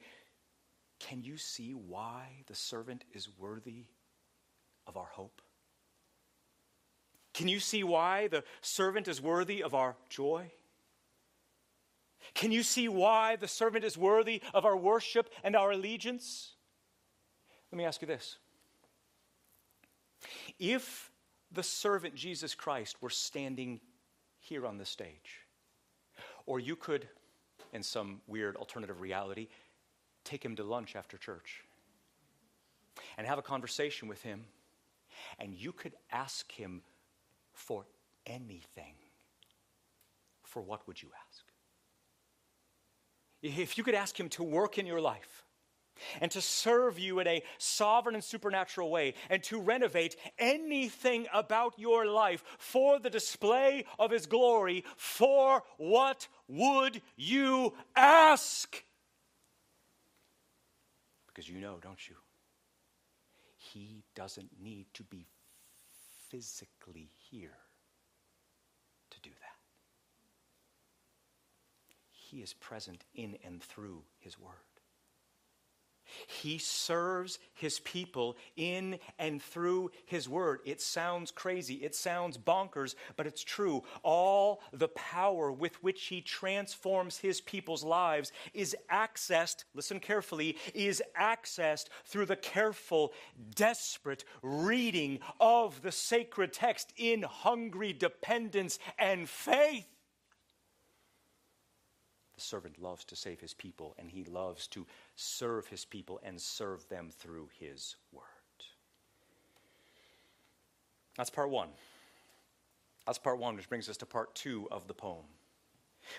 [1.01, 3.85] can you see why the servant is worthy
[4.87, 5.43] of our hope?
[7.33, 10.51] Can you see why the servant is worthy of our joy?
[12.35, 16.55] Can you see why the servant is worthy of our worship and our allegiance?
[17.71, 18.39] Let me ask you this
[20.59, 21.11] if
[21.53, 23.81] the servant Jesus Christ were standing
[24.39, 25.47] here on the stage,
[26.47, 27.09] or you could,
[27.73, 29.49] in some weird alternative reality,
[30.25, 31.65] take him to lunch after church
[33.17, 34.45] and have a conversation with him,
[35.39, 36.83] and you could ask him
[37.53, 37.87] for
[38.27, 38.95] anything,
[40.43, 41.45] for what would you ask?
[43.43, 45.45] If you could ask him to work in your life,
[46.21, 51.79] and to serve you in a sovereign and supernatural way, and to renovate anything about
[51.79, 58.83] your life for the display of His glory, for what would you ask?
[61.27, 62.17] Because you know, don't you?
[63.57, 65.27] He doesn't need to be
[66.31, 67.57] physically here
[69.11, 69.57] to do that.
[72.11, 74.68] He is present in and through His Word.
[76.27, 80.61] He serves his people in and through his word.
[80.65, 83.83] It sounds crazy, it sounds bonkers, but it's true.
[84.03, 91.03] All the power with which he transforms his people's lives is accessed, listen carefully, is
[91.21, 93.13] accessed through the careful,
[93.55, 99.87] desperate reading of the sacred text in hungry dependence and faith.
[102.39, 104.87] The servant loves to save his people, and he loves to
[105.17, 108.23] serve his people and serve them through his word.
[111.17, 111.71] That's part one.
[113.07, 115.25] That's part one, which brings us to part two of the poem.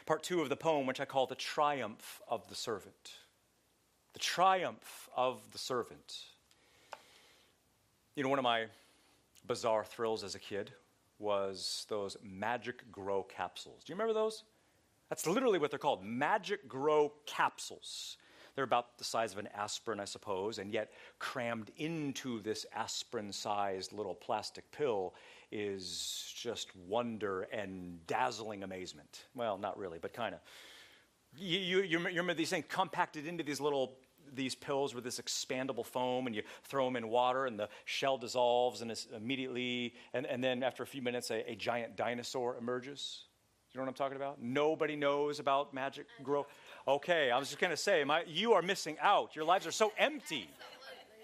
[0.05, 3.13] Part two of the poem, which I call the triumph of the servant.
[4.11, 6.17] The triumph of the servant.
[8.15, 8.65] You know, one of my
[9.47, 10.73] bizarre thrills as a kid
[11.17, 13.85] was those Magic Grow capsules.
[13.85, 14.43] Do you remember those?
[15.09, 18.17] That's literally what they're called Magic Grow capsules.
[18.55, 23.31] They're about the size of an aspirin, I suppose, and yet crammed into this aspirin
[23.31, 25.15] sized little plastic pill
[25.51, 29.25] is just wonder and dazzling amazement.
[29.33, 30.41] Well, not really, but kind of.
[31.37, 33.97] You, you, you remember these things compacted into these little
[34.33, 38.15] these pills with this expandable foam and you throw them in water and the shell
[38.17, 42.55] dissolves and it's immediately and, and then after a few minutes a, a giant dinosaur
[42.57, 43.23] emerges
[43.73, 44.41] you know what I'm talking about?
[44.41, 46.47] Nobody knows about Magic Grow.
[46.87, 49.35] Okay, I was just going to say, my, you are missing out.
[49.35, 50.49] Your lives are so empty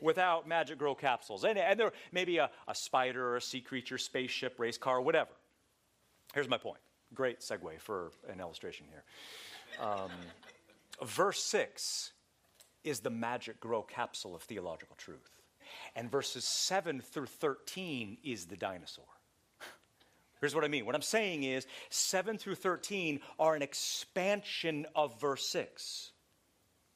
[0.01, 1.43] without Magic Grow capsules.
[1.43, 5.01] And, and there may be a, a spider or a sea creature, spaceship, race car,
[5.01, 5.31] whatever.
[6.35, 6.79] Here's my point.
[7.15, 9.03] Great segue for an illustration here.
[9.83, 10.11] Um,
[11.03, 12.11] verse 6
[12.83, 15.41] is the Magic Grow capsule of theological truth.
[15.95, 19.05] And verses 7 through 13 is the dinosaur.
[20.45, 20.85] Here's what I mean.
[20.85, 26.11] What I'm saying is 7 through 13 are an expansion of verse 6.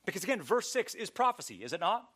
[0.06, 2.08] Because again, verse 6 is prophecy, is it not?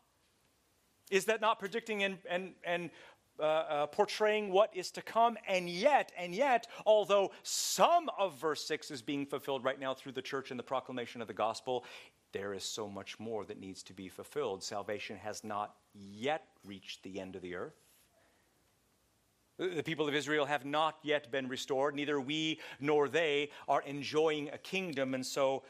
[1.09, 2.91] Is that not predicting and, and, and
[3.39, 5.39] uh, uh, portraying what is to come.
[5.47, 10.11] And yet, and yet, although some of verse 6 is being fulfilled right now through
[10.11, 11.83] the church and the proclamation of the gospel,
[12.31, 14.63] there is so much more that needs to be fulfilled.
[14.63, 17.82] Salvation has not yet reached the end of the earth.
[19.57, 21.95] The people of Israel have not yet been restored.
[21.95, 25.13] Neither we nor they are enjoying a kingdom.
[25.13, 25.63] And so,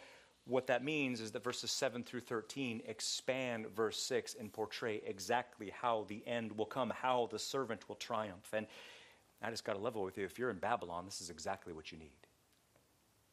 [0.45, 5.69] what that means is that verses 7 through 13 expand verse 6 and portray exactly
[5.69, 8.49] how the end will come, how the servant will triumph.
[8.53, 8.67] And
[9.41, 10.25] I just got to level with you.
[10.25, 12.11] If you're in Babylon, this is exactly what you need.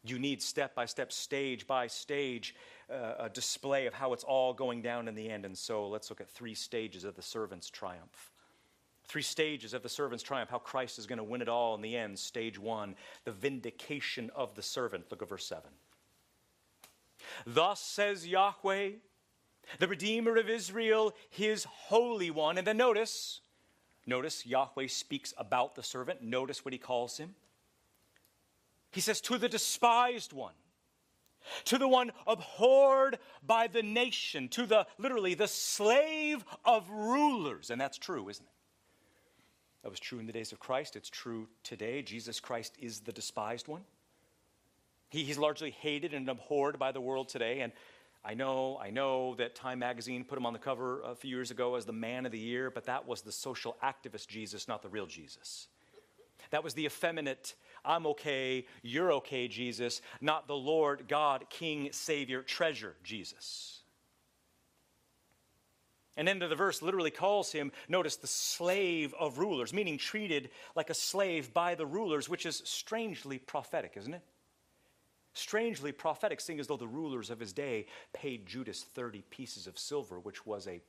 [0.05, 2.55] You need step by step, stage by stage,
[2.91, 5.45] uh, a display of how it's all going down in the end.
[5.45, 8.33] And so let's look at three stages of the servant's triumph.
[9.11, 11.81] Three stages of the servant's triumph, how Christ is going to win it all in
[11.81, 12.17] the end.
[12.17, 12.95] Stage one,
[13.25, 15.07] the vindication of the servant.
[15.11, 15.69] Look at verse 7.
[17.45, 18.91] Thus says Yahweh,
[19.81, 22.57] the Redeemer of Israel, his Holy One.
[22.57, 23.41] And then notice,
[24.07, 26.23] notice Yahweh speaks about the servant.
[26.23, 27.35] Notice what he calls him.
[28.93, 30.55] He says, To the despised one,
[31.65, 37.71] to the one abhorred by the nation, to the literally the slave of rulers.
[37.71, 38.50] And that's true, isn't it?
[39.83, 40.97] That was true in the days of Christ.
[40.97, 42.03] It's true today.
[42.03, 43.83] Jesus Christ is the despised one.
[45.09, 47.61] He, he's largely hated and abhorred by the world today.
[47.61, 47.73] And
[48.25, 51.51] I know, I know that Time magazine put him on the cover a few years
[51.51, 54.83] ago as the man of the year, but that was the social activist Jesus, not
[54.83, 55.69] the real Jesus.
[56.51, 57.55] That was the effeminate,
[57.85, 63.80] I'm okay, you're okay Jesus, not the Lord, God, King, Savior, treasure Jesus.
[66.17, 70.51] And end of the verse literally calls him, notice, the slave of rulers, meaning treated
[70.75, 74.23] like a slave by the rulers, which is strangely prophetic, isn't it?
[75.33, 79.79] Strangely prophetic, seeing as though the rulers of his day paid Judas 30 pieces of
[79.79, 80.83] silver, which was a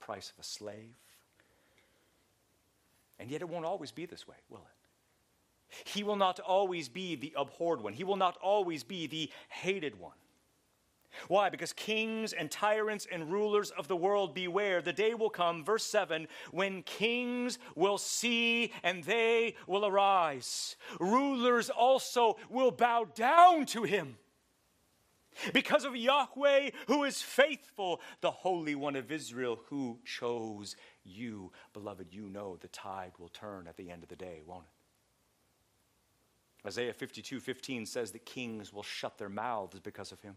[0.00, 0.94] price of a slave.
[3.18, 5.88] And yet it won't always be this way, will it?
[5.88, 7.92] He will not always be the abhorred one.
[7.92, 10.16] He will not always be the hated one.
[11.28, 11.50] Why?
[11.50, 14.82] Because kings and tyrants and rulers of the world beware.
[14.82, 20.76] The day will come, verse 7, when kings will see and they will arise.
[21.00, 24.16] Rulers also will bow down to him.
[25.52, 31.52] Because of Yahweh, who is faithful, the Holy One of Israel, who chose you.
[31.72, 34.70] Beloved, you know the tide will turn at the end of the day, won't it?
[36.66, 40.34] Isaiah 52 15 says that kings will shut their mouths because of him.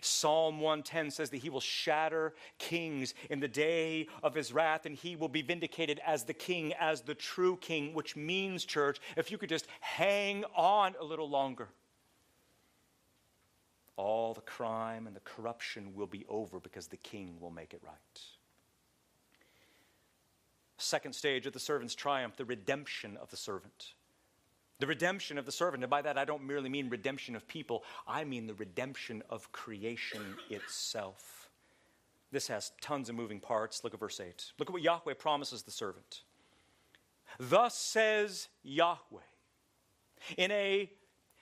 [0.00, 4.94] Psalm 110 says that he will shatter kings in the day of his wrath, and
[4.94, 9.30] he will be vindicated as the king, as the true king, which means, church, if
[9.30, 11.68] you could just hang on a little longer,
[13.96, 17.80] all the crime and the corruption will be over because the king will make it
[17.84, 18.20] right.
[20.76, 23.94] Second stage of the servant's triumph, the redemption of the servant.
[24.80, 25.84] The redemption of the servant.
[25.84, 29.52] And by that, I don't merely mean redemption of people, I mean the redemption of
[29.52, 31.48] creation itself.
[32.32, 33.84] This has tons of moving parts.
[33.84, 34.52] Look at verse 8.
[34.58, 36.22] Look at what Yahweh promises the servant.
[37.38, 39.22] Thus says Yahweh,
[40.36, 40.90] in a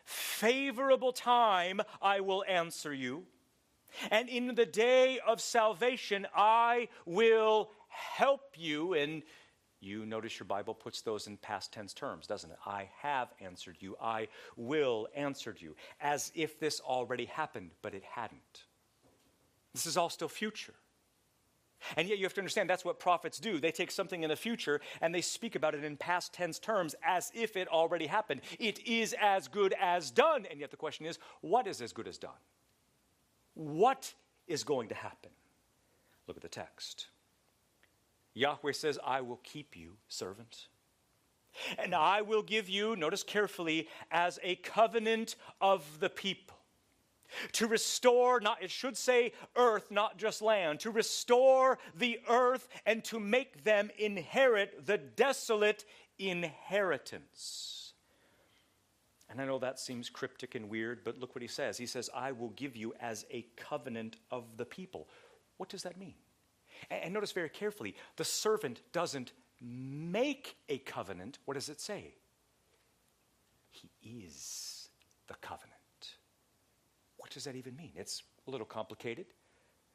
[0.04, 3.24] favorable time I will answer you,
[4.10, 8.94] and in the day of salvation I will help you.
[8.94, 9.22] And
[9.82, 12.58] you notice your Bible puts those in past tense terms, doesn't it?
[12.64, 13.96] I have answered you.
[14.00, 15.74] I will answered you.
[16.00, 18.64] As if this already happened, but it hadn't.
[19.74, 20.74] This is all still future.
[21.96, 23.58] And yet you have to understand that's what prophets do.
[23.58, 26.94] They take something in the future and they speak about it in past tense terms
[27.04, 28.42] as if it already happened.
[28.60, 30.46] It is as good as done.
[30.48, 32.30] And yet the question is, what is as good as done?
[33.54, 34.14] What
[34.46, 35.30] is going to happen?
[36.28, 37.08] Look at the text.
[38.34, 40.68] Yahweh says, I will keep you, servant.
[41.78, 46.56] And I will give you, notice carefully, as a covenant of the people.
[47.52, 53.02] To restore, not, it should say earth, not just land, to restore the earth and
[53.04, 55.84] to make them inherit the desolate
[56.18, 57.94] inheritance.
[59.30, 61.78] And I know that seems cryptic and weird, but look what he says.
[61.78, 65.08] He says, I will give you as a covenant of the people.
[65.56, 66.14] What does that mean?
[66.90, 71.38] And notice very carefully the servant doesn't make a covenant.
[71.44, 72.14] What does it say?
[73.70, 73.90] He
[74.26, 74.88] is
[75.28, 75.72] the covenant.
[77.16, 77.92] What does that even mean?
[77.94, 79.26] It's a little complicated.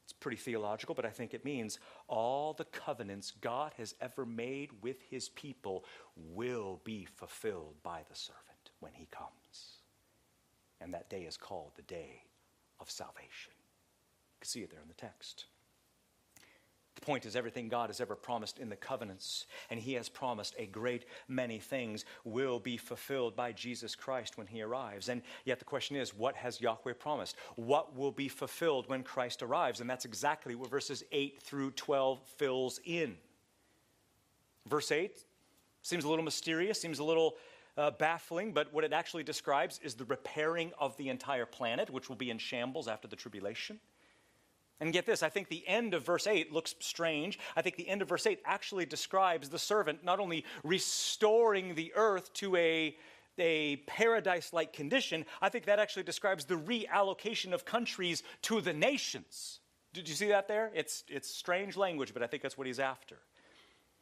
[0.06, 4.70] It's pretty theological, but I think it means all the covenants God has ever made
[4.82, 5.84] with his people
[6.16, 9.82] will be fulfilled by the servant when he comes.
[10.80, 12.22] And that day is called the day
[12.80, 13.52] of salvation.
[13.52, 15.48] You can see it there in the text.
[16.98, 20.56] The point is, everything God has ever promised in the covenants, and He has promised
[20.58, 25.08] a great many things, will be fulfilled by Jesus Christ when He arrives.
[25.08, 27.36] And yet, the question is, what has Yahweh promised?
[27.56, 29.80] What will be fulfilled when Christ arrives?
[29.80, 33.16] And that's exactly what verses 8 through 12 fills in.
[34.66, 35.24] Verse 8
[35.84, 37.36] seems a little mysterious, seems a little
[37.78, 42.10] uh, baffling, but what it actually describes is the repairing of the entire planet, which
[42.10, 43.80] will be in shambles after the tribulation.
[44.80, 47.40] And get this, I think the end of verse 8 looks strange.
[47.56, 51.92] I think the end of verse 8 actually describes the servant not only restoring the
[51.96, 52.96] earth to a,
[53.40, 58.74] a paradise like condition, I think that actually describes the reallocation of countries to the
[58.74, 59.62] nations.
[59.94, 60.72] Did you see that there?
[60.76, 63.18] It's, it's strange language, but I think that's what he's after.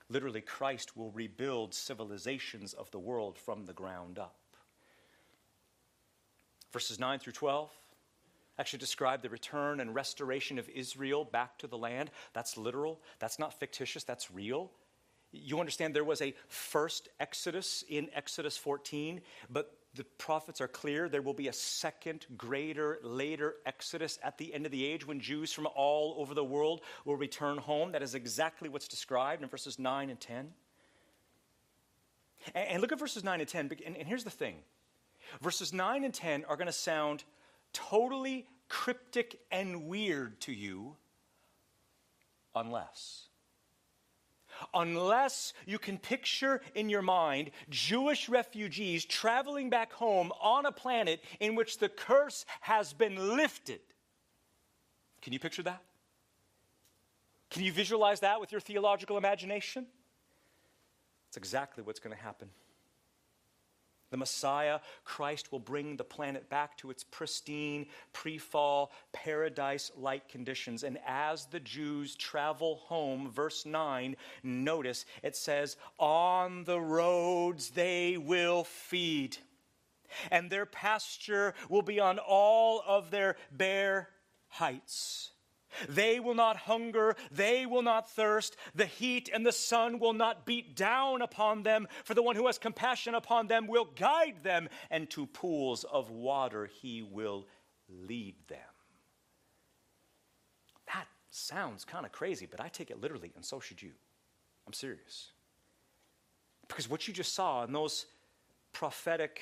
[0.09, 4.36] Literally, Christ will rebuild civilizations of the world from the ground up.
[6.73, 7.71] Verses 9 through 12
[8.58, 12.12] actually describe the return and restoration of Israel back to the land.
[12.34, 14.72] That's literal, that's not fictitious, that's real.
[15.32, 21.08] You understand there was a first Exodus in Exodus 14, but the prophets are clear
[21.08, 25.20] there will be a second, greater, later Exodus at the end of the age when
[25.20, 27.93] Jews from all over the world will return home.
[27.93, 30.53] That is exactly what's described in verses 9 and 10.
[32.53, 33.72] And, look at verses 9 and 10.
[33.86, 34.58] And, here's the thing
[35.41, 37.24] verses 9 and 10 are going to sound
[37.76, 40.95] totally cryptic and weird to you
[42.55, 43.28] unless.
[44.73, 51.21] Unless you can picture in your mind Jewish refugees traveling back home on a planet
[51.41, 53.82] in which the curse has been lifted.
[55.21, 55.82] Can you picture that?
[57.49, 59.86] Can you visualize that with your theological imagination?
[61.28, 62.49] That's exactly what's going to happen.
[64.12, 70.30] The Messiah, Christ, will bring the planet back to its pristine, pre fall, paradise like
[70.30, 70.84] conditions.
[70.84, 78.18] And as the Jews travel home, verse 9, notice it says, On the roads they
[78.18, 79.38] will feed,
[80.32, 84.10] and their pasture will be on all of their bare
[84.47, 85.32] heights.
[85.88, 90.45] They will not hunger, they will not thirst, the heat and the sun will not
[90.45, 94.69] beat down upon them, for the one who has compassion upon them will guide them,
[94.89, 97.47] and to pools of water he will
[97.89, 98.59] lead them.
[100.93, 103.91] That sounds kind of crazy, but I take it literally, and so should you.
[104.67, 105.32] I'm serious.
[106.67, 108.07] Because what you just saw in those
[108.71, 109.39] prophetic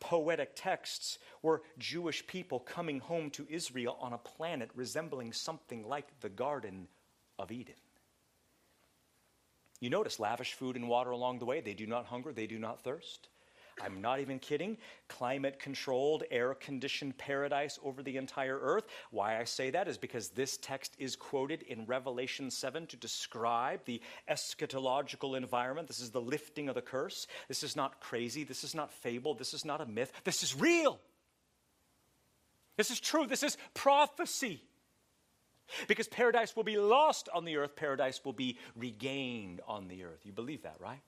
[0.00, 6.20] poetic texts were Jewish people coming home to Israel on a planet resembling something like
[6.20, 6.88] the Garden
[7.38, 7.74] of Eden.
[9.80, 11.60] You notice lavish food and water along the way.
[11.60, 13.28] They do not hunger, they do not thirst.
[13.80, 14.76] I'm not even kidding.
[15.08, 18.86] Climate controlled, air conditioned paradise over the entire earth.
[19.10, 23.80] Why I say that is because this text is quoted in Revelation 7 to describe
[23.84, 24.00] the
[24.30, 25.88] eschatological environment.
[25.88, 27.26] This is the lifting of the curse.
[27.48, 28.44] This is not crazy.
[28.44, 29.34] This is not fable.
[29.34, 30.12] This is not a myth.
[30.24, 30.98] This is real.
[32.76, 33.26] This is true.
[33.26, 34.62] This is prophecy.
[35.86, 40.20] Because paradise will be lost on the earth, paradise will be regained on the earth.
[40.24, 41.02] You believe that, right?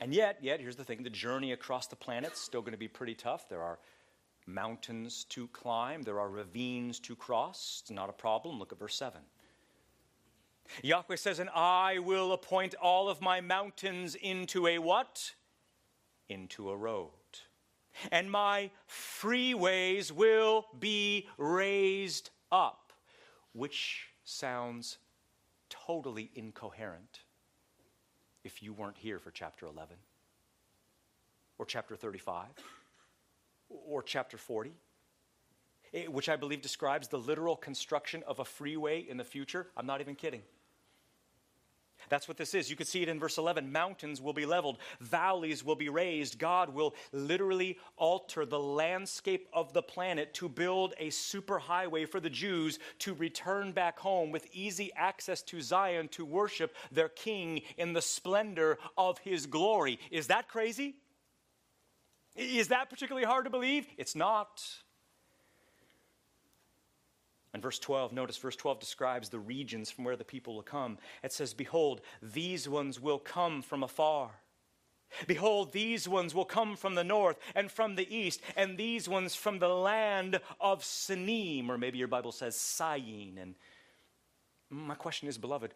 [0.00, 2.88] And yet, yet, here's the thing the journey across the planet's still going to be
[2.88, 3.48] pretty tough.
[3.48, 3.78] There are
[4.46, 7.80] mountains to climb, there are ravines to cross.
[7.82, 8.58] It's not a problem.
[8.58, 9.20] Look at verse 7.
[10.82, 15.32] Yahweh says, And I will appoint all of my mountains into a what?
[16.28, 17.10] Into a road.
[18.10, 22.92] And my freeways will be raised up,
[23.52, 24.98] which sounds
[25.68, 27.20] totally incoherent
[28.44, 29.96] if you weren't here for chapter 11
[31.58, 32.46] or chapter 35
[33.68, 34.72] or chapter 40,
[35.92, 39.68] eh, which I believe describes the literal construction of a freeway in the future.
[39.76, 40.42] I'm not even kidding.
[42.08, 42.70] That's what this is.
[42.70, 43.70] You can see it in verse 11.
[43.70, 46.38] Mountains will be leveled, valleys will be raised.
[46.38, 52.30] God will literally alter the landscape of the planet to build a superhighway for the
[52.30, 57.92] Jews to return back home with easy access to Zion to worship their king in
[57.92, 59.98] the splendor of his glory.
[60.10, 60.96] Is that crazy?
[62.36, 63.86] Is that particularly hard to believe?
[63.98, 64.62] It's not.
[67.60, 70.96] And verse 12, notice verse 12 describes the regions from where the people will come.
[71.22, 74.30] It says, Behold, these ones will come from afar.
[75.26, 79.34] Behold, these ones will come from the north and from the east, and these ones
[79.34, 83.36] from the land of Sinim, or maybe your Bible says Syene.
[83.36, 83.54] And
[84.70, 85.74] my question is, beloved,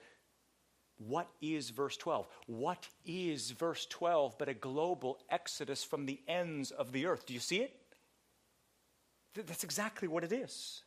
[0.96, 2.26] what is verse 12?
[2.46, 7.26] What is verse 12 but a global exodus from the ends of the earth?
[7.26, 7.76] Do you see it?
[9.34, 10.83] That's exactly what it is.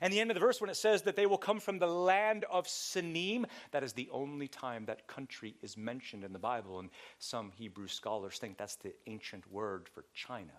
[0.00, 1.86] And the end of the verse, when it says that they will come from the
[1.86, 6.78] land of Sinim, that is the only time that country is mentioned in the Bible.
[6.78, 10.52] And some Hebrew scholars think that's the ancient word for China.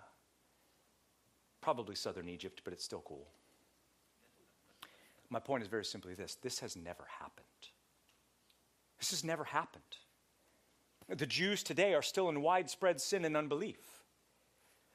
[1.61, 3.27] Probably southern Egypt, but it's still cool.
[5.29, 7.45] My point is very simply this this has never happened.
[8.99, 9.83] This has never happened.
[11.07, 14.00] The Jews today are still in widespread sin and unbelief.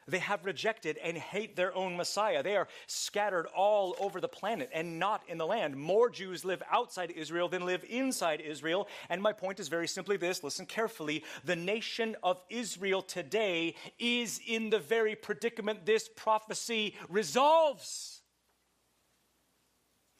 [0.08, 2.42] They have rejected and hate their own Messiah.
[2.42, 5.76] They are scattered all over the planet and not in the land.
[5.76, 8.86] More Jews live outside Israel than live inside Israel.
[9.08, 11.24] And my point is very simply this listen carefully.
[11.44, 18.22] The nation of Israel today is in the very predicament this prophecy resolves.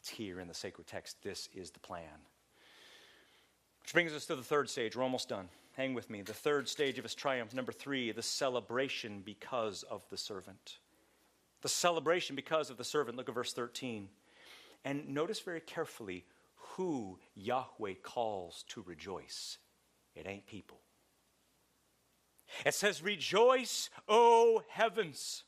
[0.01, 1.23] It's here in the sacred text.
[1.23, 2.03] This is the plan.
[3.81, 4.97] Which brings us to the third stage.
[4.97, 5.47] We're almost done.
[5.77, 6.23] Hang with me.
[6.23, 10.79] The third stage of his triumph, number three, the celebration because of the servant.
[11.61, 13.15] The celebration because of the servant.
[13.15, 14.09] Look at verse 13.
[14.83, 16.25] And notice very carefully
[16.55, 19.59] who Yahweh calls to rejoice.
[20.15, 20.79] It ain't people.
[22.65, 25.43] It says, Rejoice, O heavens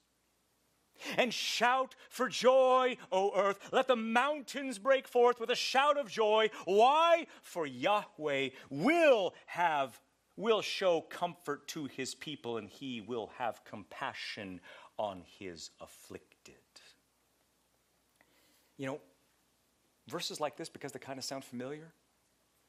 [1.17, 3.69] and shout for joy, O earth.
[3.71, 6.49] Let the mountains break forth with a shout of joy.
[6.65, 7.27] Why?
[7.41, 9.99] For Yahweh will have
[10.39, 14.61] will show comfort to his people and he will have compassion
[14.97, 16.55] on his afflicted.
[18.77, 18.99] You know,
[20.07, 21.91] verses like this, because they kind of sound familiar,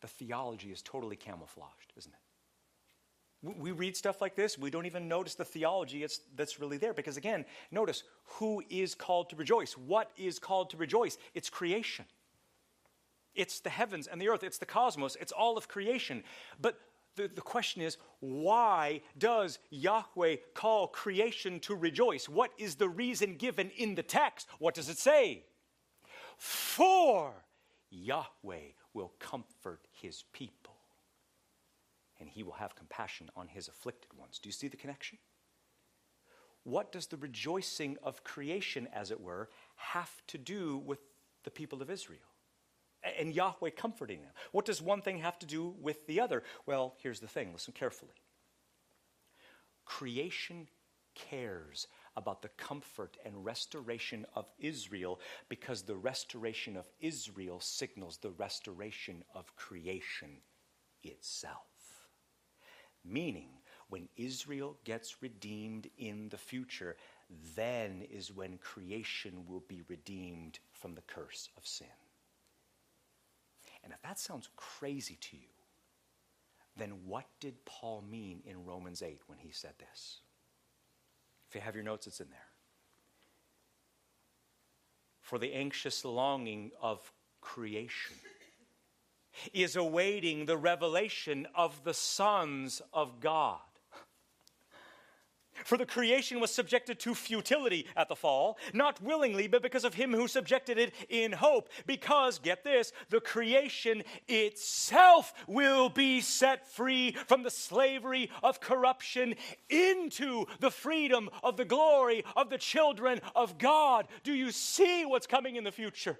[0.00, 3.56] the theology is totally camouflaged, isn't it?
[3.56, 6.04] We read stuff like this, we don't even notice the theology
[6.34, 6.92] that's really there.
[6.92, 9.78] Because again, notice who is called to rejoice?
[9.78, 11.16] What is called to rejoice?
[11.34, 12.04] It's creation.
[13.34, 16.24] It's the heavens and the earth, it's the cosmos, it's all of creation.
[16.60, 16.80] But
[17.16, 22.28] the, the question is, why does Yahweh call creation to rejoice?
[22.28, 24.48] What is the reason given in the text?
[24.58, 25.44] What does it say?
[26.36, 27.32] For
[27.90, 30.76] Yahweh will comfort his people,
[32.18, 34.38] and he will have compassion on his afflicted ones.
[34.38, 35.18] Do you see the connection?
[36.64, 40.98] What does the rejoicing of creation, as it were, have to do with
[41.44, 42.20] the people of Israel?
[43.18, 44.32] And Yahweh comforting them.
[44.52, 46.42] What does one thing have to do with the other?
[46.66, 48.14] Well, here's the thing listen carefully.
[49.84, 50.68] Creation
[51.14, 51.86] cares
[52.16, 59.24] about the comfort and restoration of Israel because the restoration of Israel signals the restoration
[59.34, 60.38] of creation
[61.02, 62.06] itself.
[63.04, 63.48] Meaning,
[63.88, 66.96] when Israel gets redeemed in the future,
[67.56, 71.86] then is when creation will be redeemed from the curse of sin.
[73.82, 75.48] And if that sounds crazy to you,
[76.76, 80.18] then what did Paul mean in Romans 8 when he said this?
[81.48, 82.38] If you have your notes, it's in there.
[85.20, 88.16] For the anxious longing of creation
[89.52, 93.60] is awaiting the revelation of the sons of God.
[95.64, 99.94] For the creation was subjected to futility at the fall, not willingly, but because of
[99.94, 101.68] him who subjected it in hope.
[101.86, 109.34] Because, get this, the creation itself will be set free from the slavery of corruption
[109.68, 114.06] into the freedom of the glory of the children of God.
[114.22, 116.18] Do you see what's coming in the future?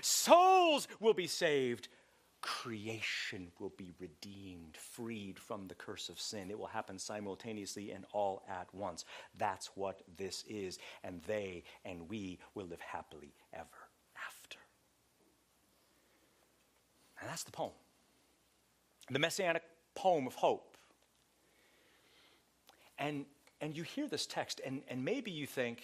[0.00, 1.88] Souls will be saved
[2.40, 6.50] creation will be redeemed, freed from the curse of sin.
[6.50, 9.04] It will happen simultaneously and all at once.
[9.36, 10.78] That's what this is.
[11.02, 13.66] And they and we will live happily ever
[14.26, 14.58] after.
[17.20, 17.72] And that's the poem.
[19.10, 19.62] The messianic
[19.94, 20.76] poem of hope.
[22.98, 23.26] And,
[23.60, 25.82] and you hear this text, and, and maybe you think,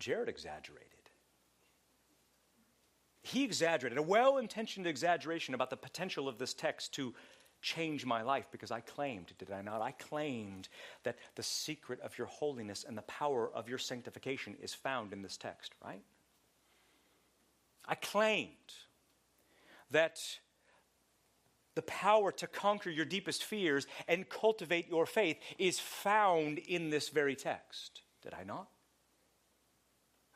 [0.00, 0.91] Jerod exaggerated
[3.22, 7.14] he exaggerated, a well intentioned exaggeration about the potential of this text to
[7.62, 9.80] change my life because I claimed, did I not?
[9.80, 10.68] I claimed
[11.04, 15.22] that the secret of your holiness and the power of your sanctification is found in
[15.22, 16.02] this text, right?
[17.86, 18.50] I claimed
[19.92, 20.18] that
[21.74, 27.08] the power to conquer your deepest fears and cultivate your faith is found in this
[27.08, 28.68] very text, did I not?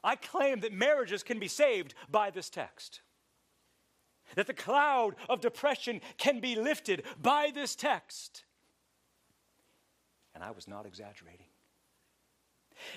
[0.06, 3.00] I claim that marriages can be saved by this text.
[4.36, 8.44] That the cloud of depression can be lifted by this text.
[10.32, 11.46] And I was not exaggerating.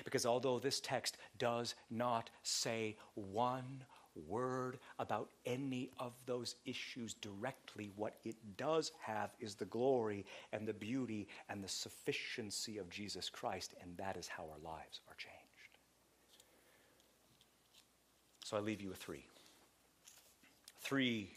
[0.04, 3.82] Because although this text does not say one
[4.28, 10.66] word about any of those issues directly, what it does have is the glory and
[10.66, 15.16] the beauty and the sufficiency of Jesus Christ, and that is how our lives are
[15.16, 15.39] changed.
[18.50, 19.26] So I leave you with three.
[20.80, 21.30] Three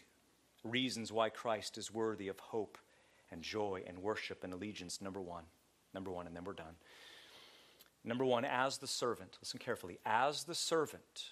[0.64, 2.76] reasons why Christ is worthy of hope
[3.30, 5.00] and joy and worship and allegiance.
[5.00, 5.44] Number one.
[5.94, 6.74] Number one, and then we're done.
[8.02, 11.30] Number one, as the servant, listen carefully, as the servant,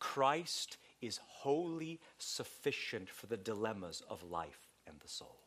[0.00, 5.38] Christ is wholly sufficient for the dilemmas of life and the soul.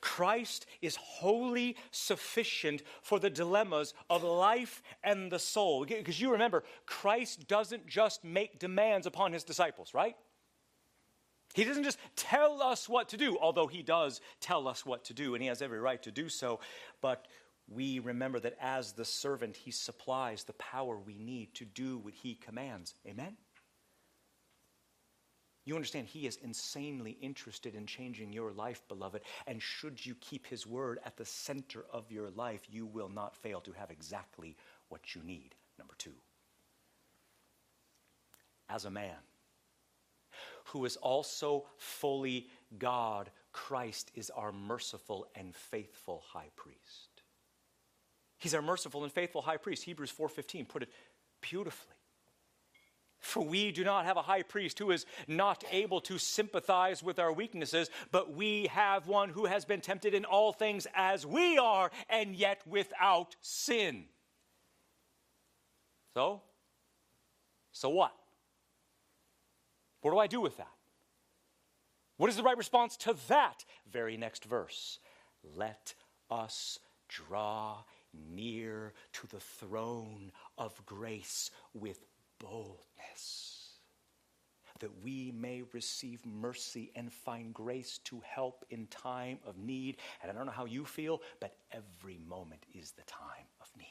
[0.00, 5.84] Christ is wholly sufficient for the dilemmas of life and the soul.
[5.84, 10.16] Because you remember, Christ doesn't just make demands upon his disciples, right?
[11.54, 15.14] He doesn't just tell us what to do, although he does tell us what to
[15.14, 16.60] do, and he has every right to do so.
[17.00, 17.26] But
[17.68, 22.14] we remember that as the servant, he supplies the power we need to do what
[22.14, 22.94] he commands.
[23.06, 23.36] Amen?
[25.68, 29.20] You understand, He is insanely interested in changing your life, beloved.
[29.46, 33.36] And should you keep His word at the center of your life, you will not
[33.36, 34.56] fail to have exactly
[34.88, 35.54] what you need.
[35.78, 36.14] Number two,
[38.70, 39.18] as a man
[40.64, 42.48] who is also fully
[42.78, 47.20] God, Christ is our merciful and faithful high priest.
[48.38, 49.84] He's our merciful and faithful high priest.
[49.84, 50.88] Hebrews 4:15 put it
[51.42, 51.97] beautifully.
[53.20, 57.18] For we do not have a high priest who is not able to sympathize with
[57.18, 61.58] our weaknesses, but we have one who has been tempted in all things as we
[61.58, 64.04] are, and yet without sin.
[66.14, 66.42] So,
[67.72, 68.14] so what?
[70.00, 70.72] What do I do with that?
[72.16, 74.98] What is the right response to that very next verse?
[75.56, 75.94] Let
[76.30, 77.78] us draw
[78.12, 82.00] near to the throne of grace with
[82.38, 83.78] boldness,
[84.80, 89.96] that we may receive mercy and find grace to help in time of need.
[90.22, 93.86] And I don't know how you feel, but every moment is the time of need.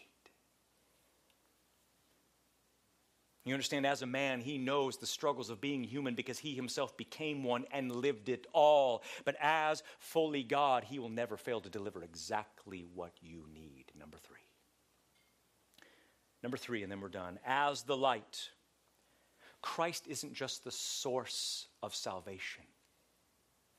[3.48, 6.98] You understand, as a man, he knows the struggles of being human because he himself
[6.98, 9.04] became one and lived it all.
[9.24, 13.86] But as fully God, he will never fail to deliver exactly what you need.
[13.98, 14.47] Number three.
[16.48, 17.40] Number three, and then we're done.
[17.46, 18.52] As the light,
[19.62, 22.64] Christ isn't just the source of salvation,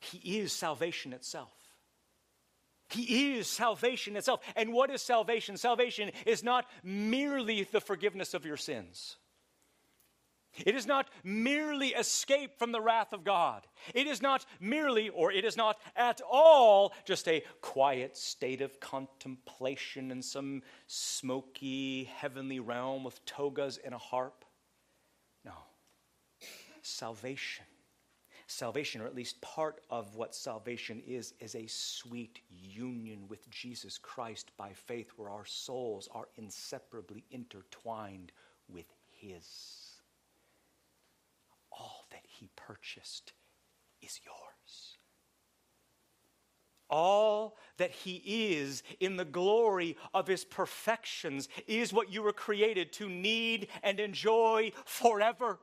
[0.00, 1.54] He is salvation itself.
[2.90, 4.40] He is salvation itself.
[4.54, 5.56] And what is salvation?
[5.56, 9.16] Salvation is not merely the forgiveness of your sins.
[10.56, 13.66] It is not merely escape from the wrath of God.
[13.94, 18.80] It is not merely, or it is not at all, just a quiet state of
[18.80, 24.44] contemplation in some smoky heavenly realm with togas and a harp.
[25.44, 25.52] No.
[26.82, 27.66] Salvation.
[28.46, 33.98] Salvation, or at least part of what salvation is, is a sweet union with Jesus
[33.98, 38.32] Christ by faith, where our souls are inseparably intertwined
[38.66, 39.44] with His
[42.10, 43.32] that he purchased
[44.02, 44.96] is yours.
[46.90, 52.92] All that he is in the glory of his perfections is what you were created
[52.94, 55.58] to need and enjoy forever.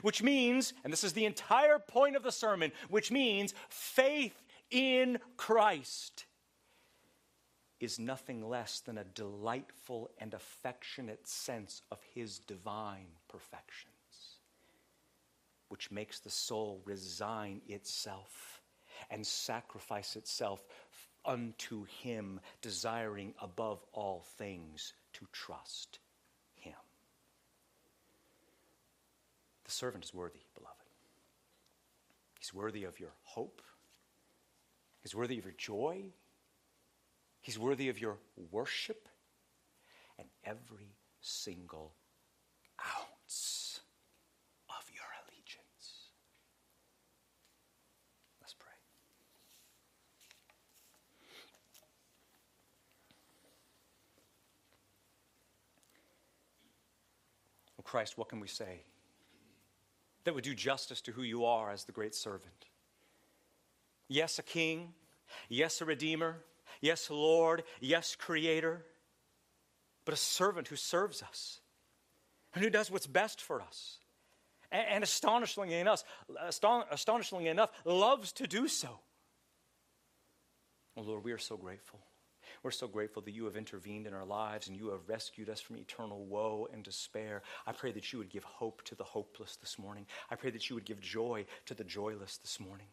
[0.00, 5.18] Which means, and this is the entire point of the sermon, which means faith in
[5.36, 6.24] Christ
[7.78, 13.91] is nothing less than a delightful and affectionate sense of his divine perfection
[15.72, 18.60] which makes the soul resign itself
[19.10, 20.62] and sacrifice itself
[21.24, 25.98] unto Him, desiring above all things to trust
[26.56, 26.74] Him.
[29.64, 30.76] The servant is worthy, beloved.
[32.38, 33.62] He's worthy of your hope,
[35.00, 36.02] He's worthy of your joy,
[37.40, 38.18] He's worthy of your
[38.50, 39.08] worship,
[40.18, 41.94] and every single
[57.92, 58.84] Christ, what can we say
[60.24, 62.64] that would do justice to who you are as the great servant?
[64.08, 64.94] Yes, a king.
[65.50, 66.38] Yes, a redeemer.
[66.80, 67.64] Yes, Lord.
[67.80, 68.86] Yes, creator.
[70.06, 71.60] But a servant who serves us
[72.54, 73.98] and who does what's best for us.
[74.70, 76.02] And, and astonishingly enough,
[76.90, 79.00] astonishingly enough, loves to do so.
[80.96, 82.00] Oh, Lord, we are so grateful.
[82.62, 85.60] We're so grateful that you have intervened in our lives and you have rescued us
[85.60, 87.42] from eternal woe and despair.
[87.66, 90.06] I pray that you would give hope to the hopeless this morning.
[90.30, 92.86] I pray that you would give joy to the joyless this morning.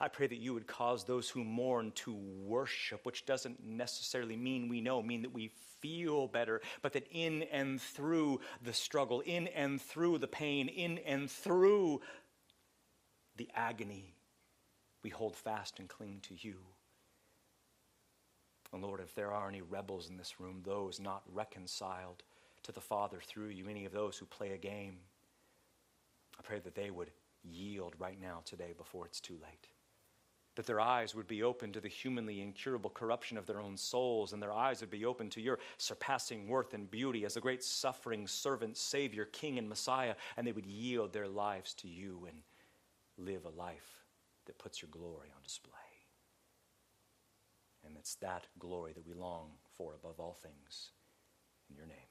[0.00, 4.68] I pray that you would cause those who mourn to worship, which doesn't necessarily mean
[4.68, 5.50] we know, mean that we
[5.80, 10.98] feel better, but that in and through the struggle, in and through the pain, in
[10.98, 12.00] and through
[13.36, 14.14] the agony,
[15.02, 16.56] we hold fast and cling to you.
[18.72, 22.22] And Lord, if there are any rebels in this room, those not reconciled
[22.62, 24.98] to the Father through you, any of those who play a game,
[26.38, 27.10] I pray that they would
[27.42, 29.68] yield right now, today, before it's too late.
[30.56, 34.32] That their eyes would be open to the humanly incurable corruption of their own souls,
[34.32, 37.64] and their eyes would be open to your surpassing worth and beauty as a great
[37.64, 42.42] suffering servant, Savior, King, and Messiah, and they would yield their lives to you and
[43.16, 44.04] live a life
[44.46, 45.79] that puts your glory on display.
[48.00, 50.92] It's that glory that we long for above all things.
[51.68, 52.09] In your name.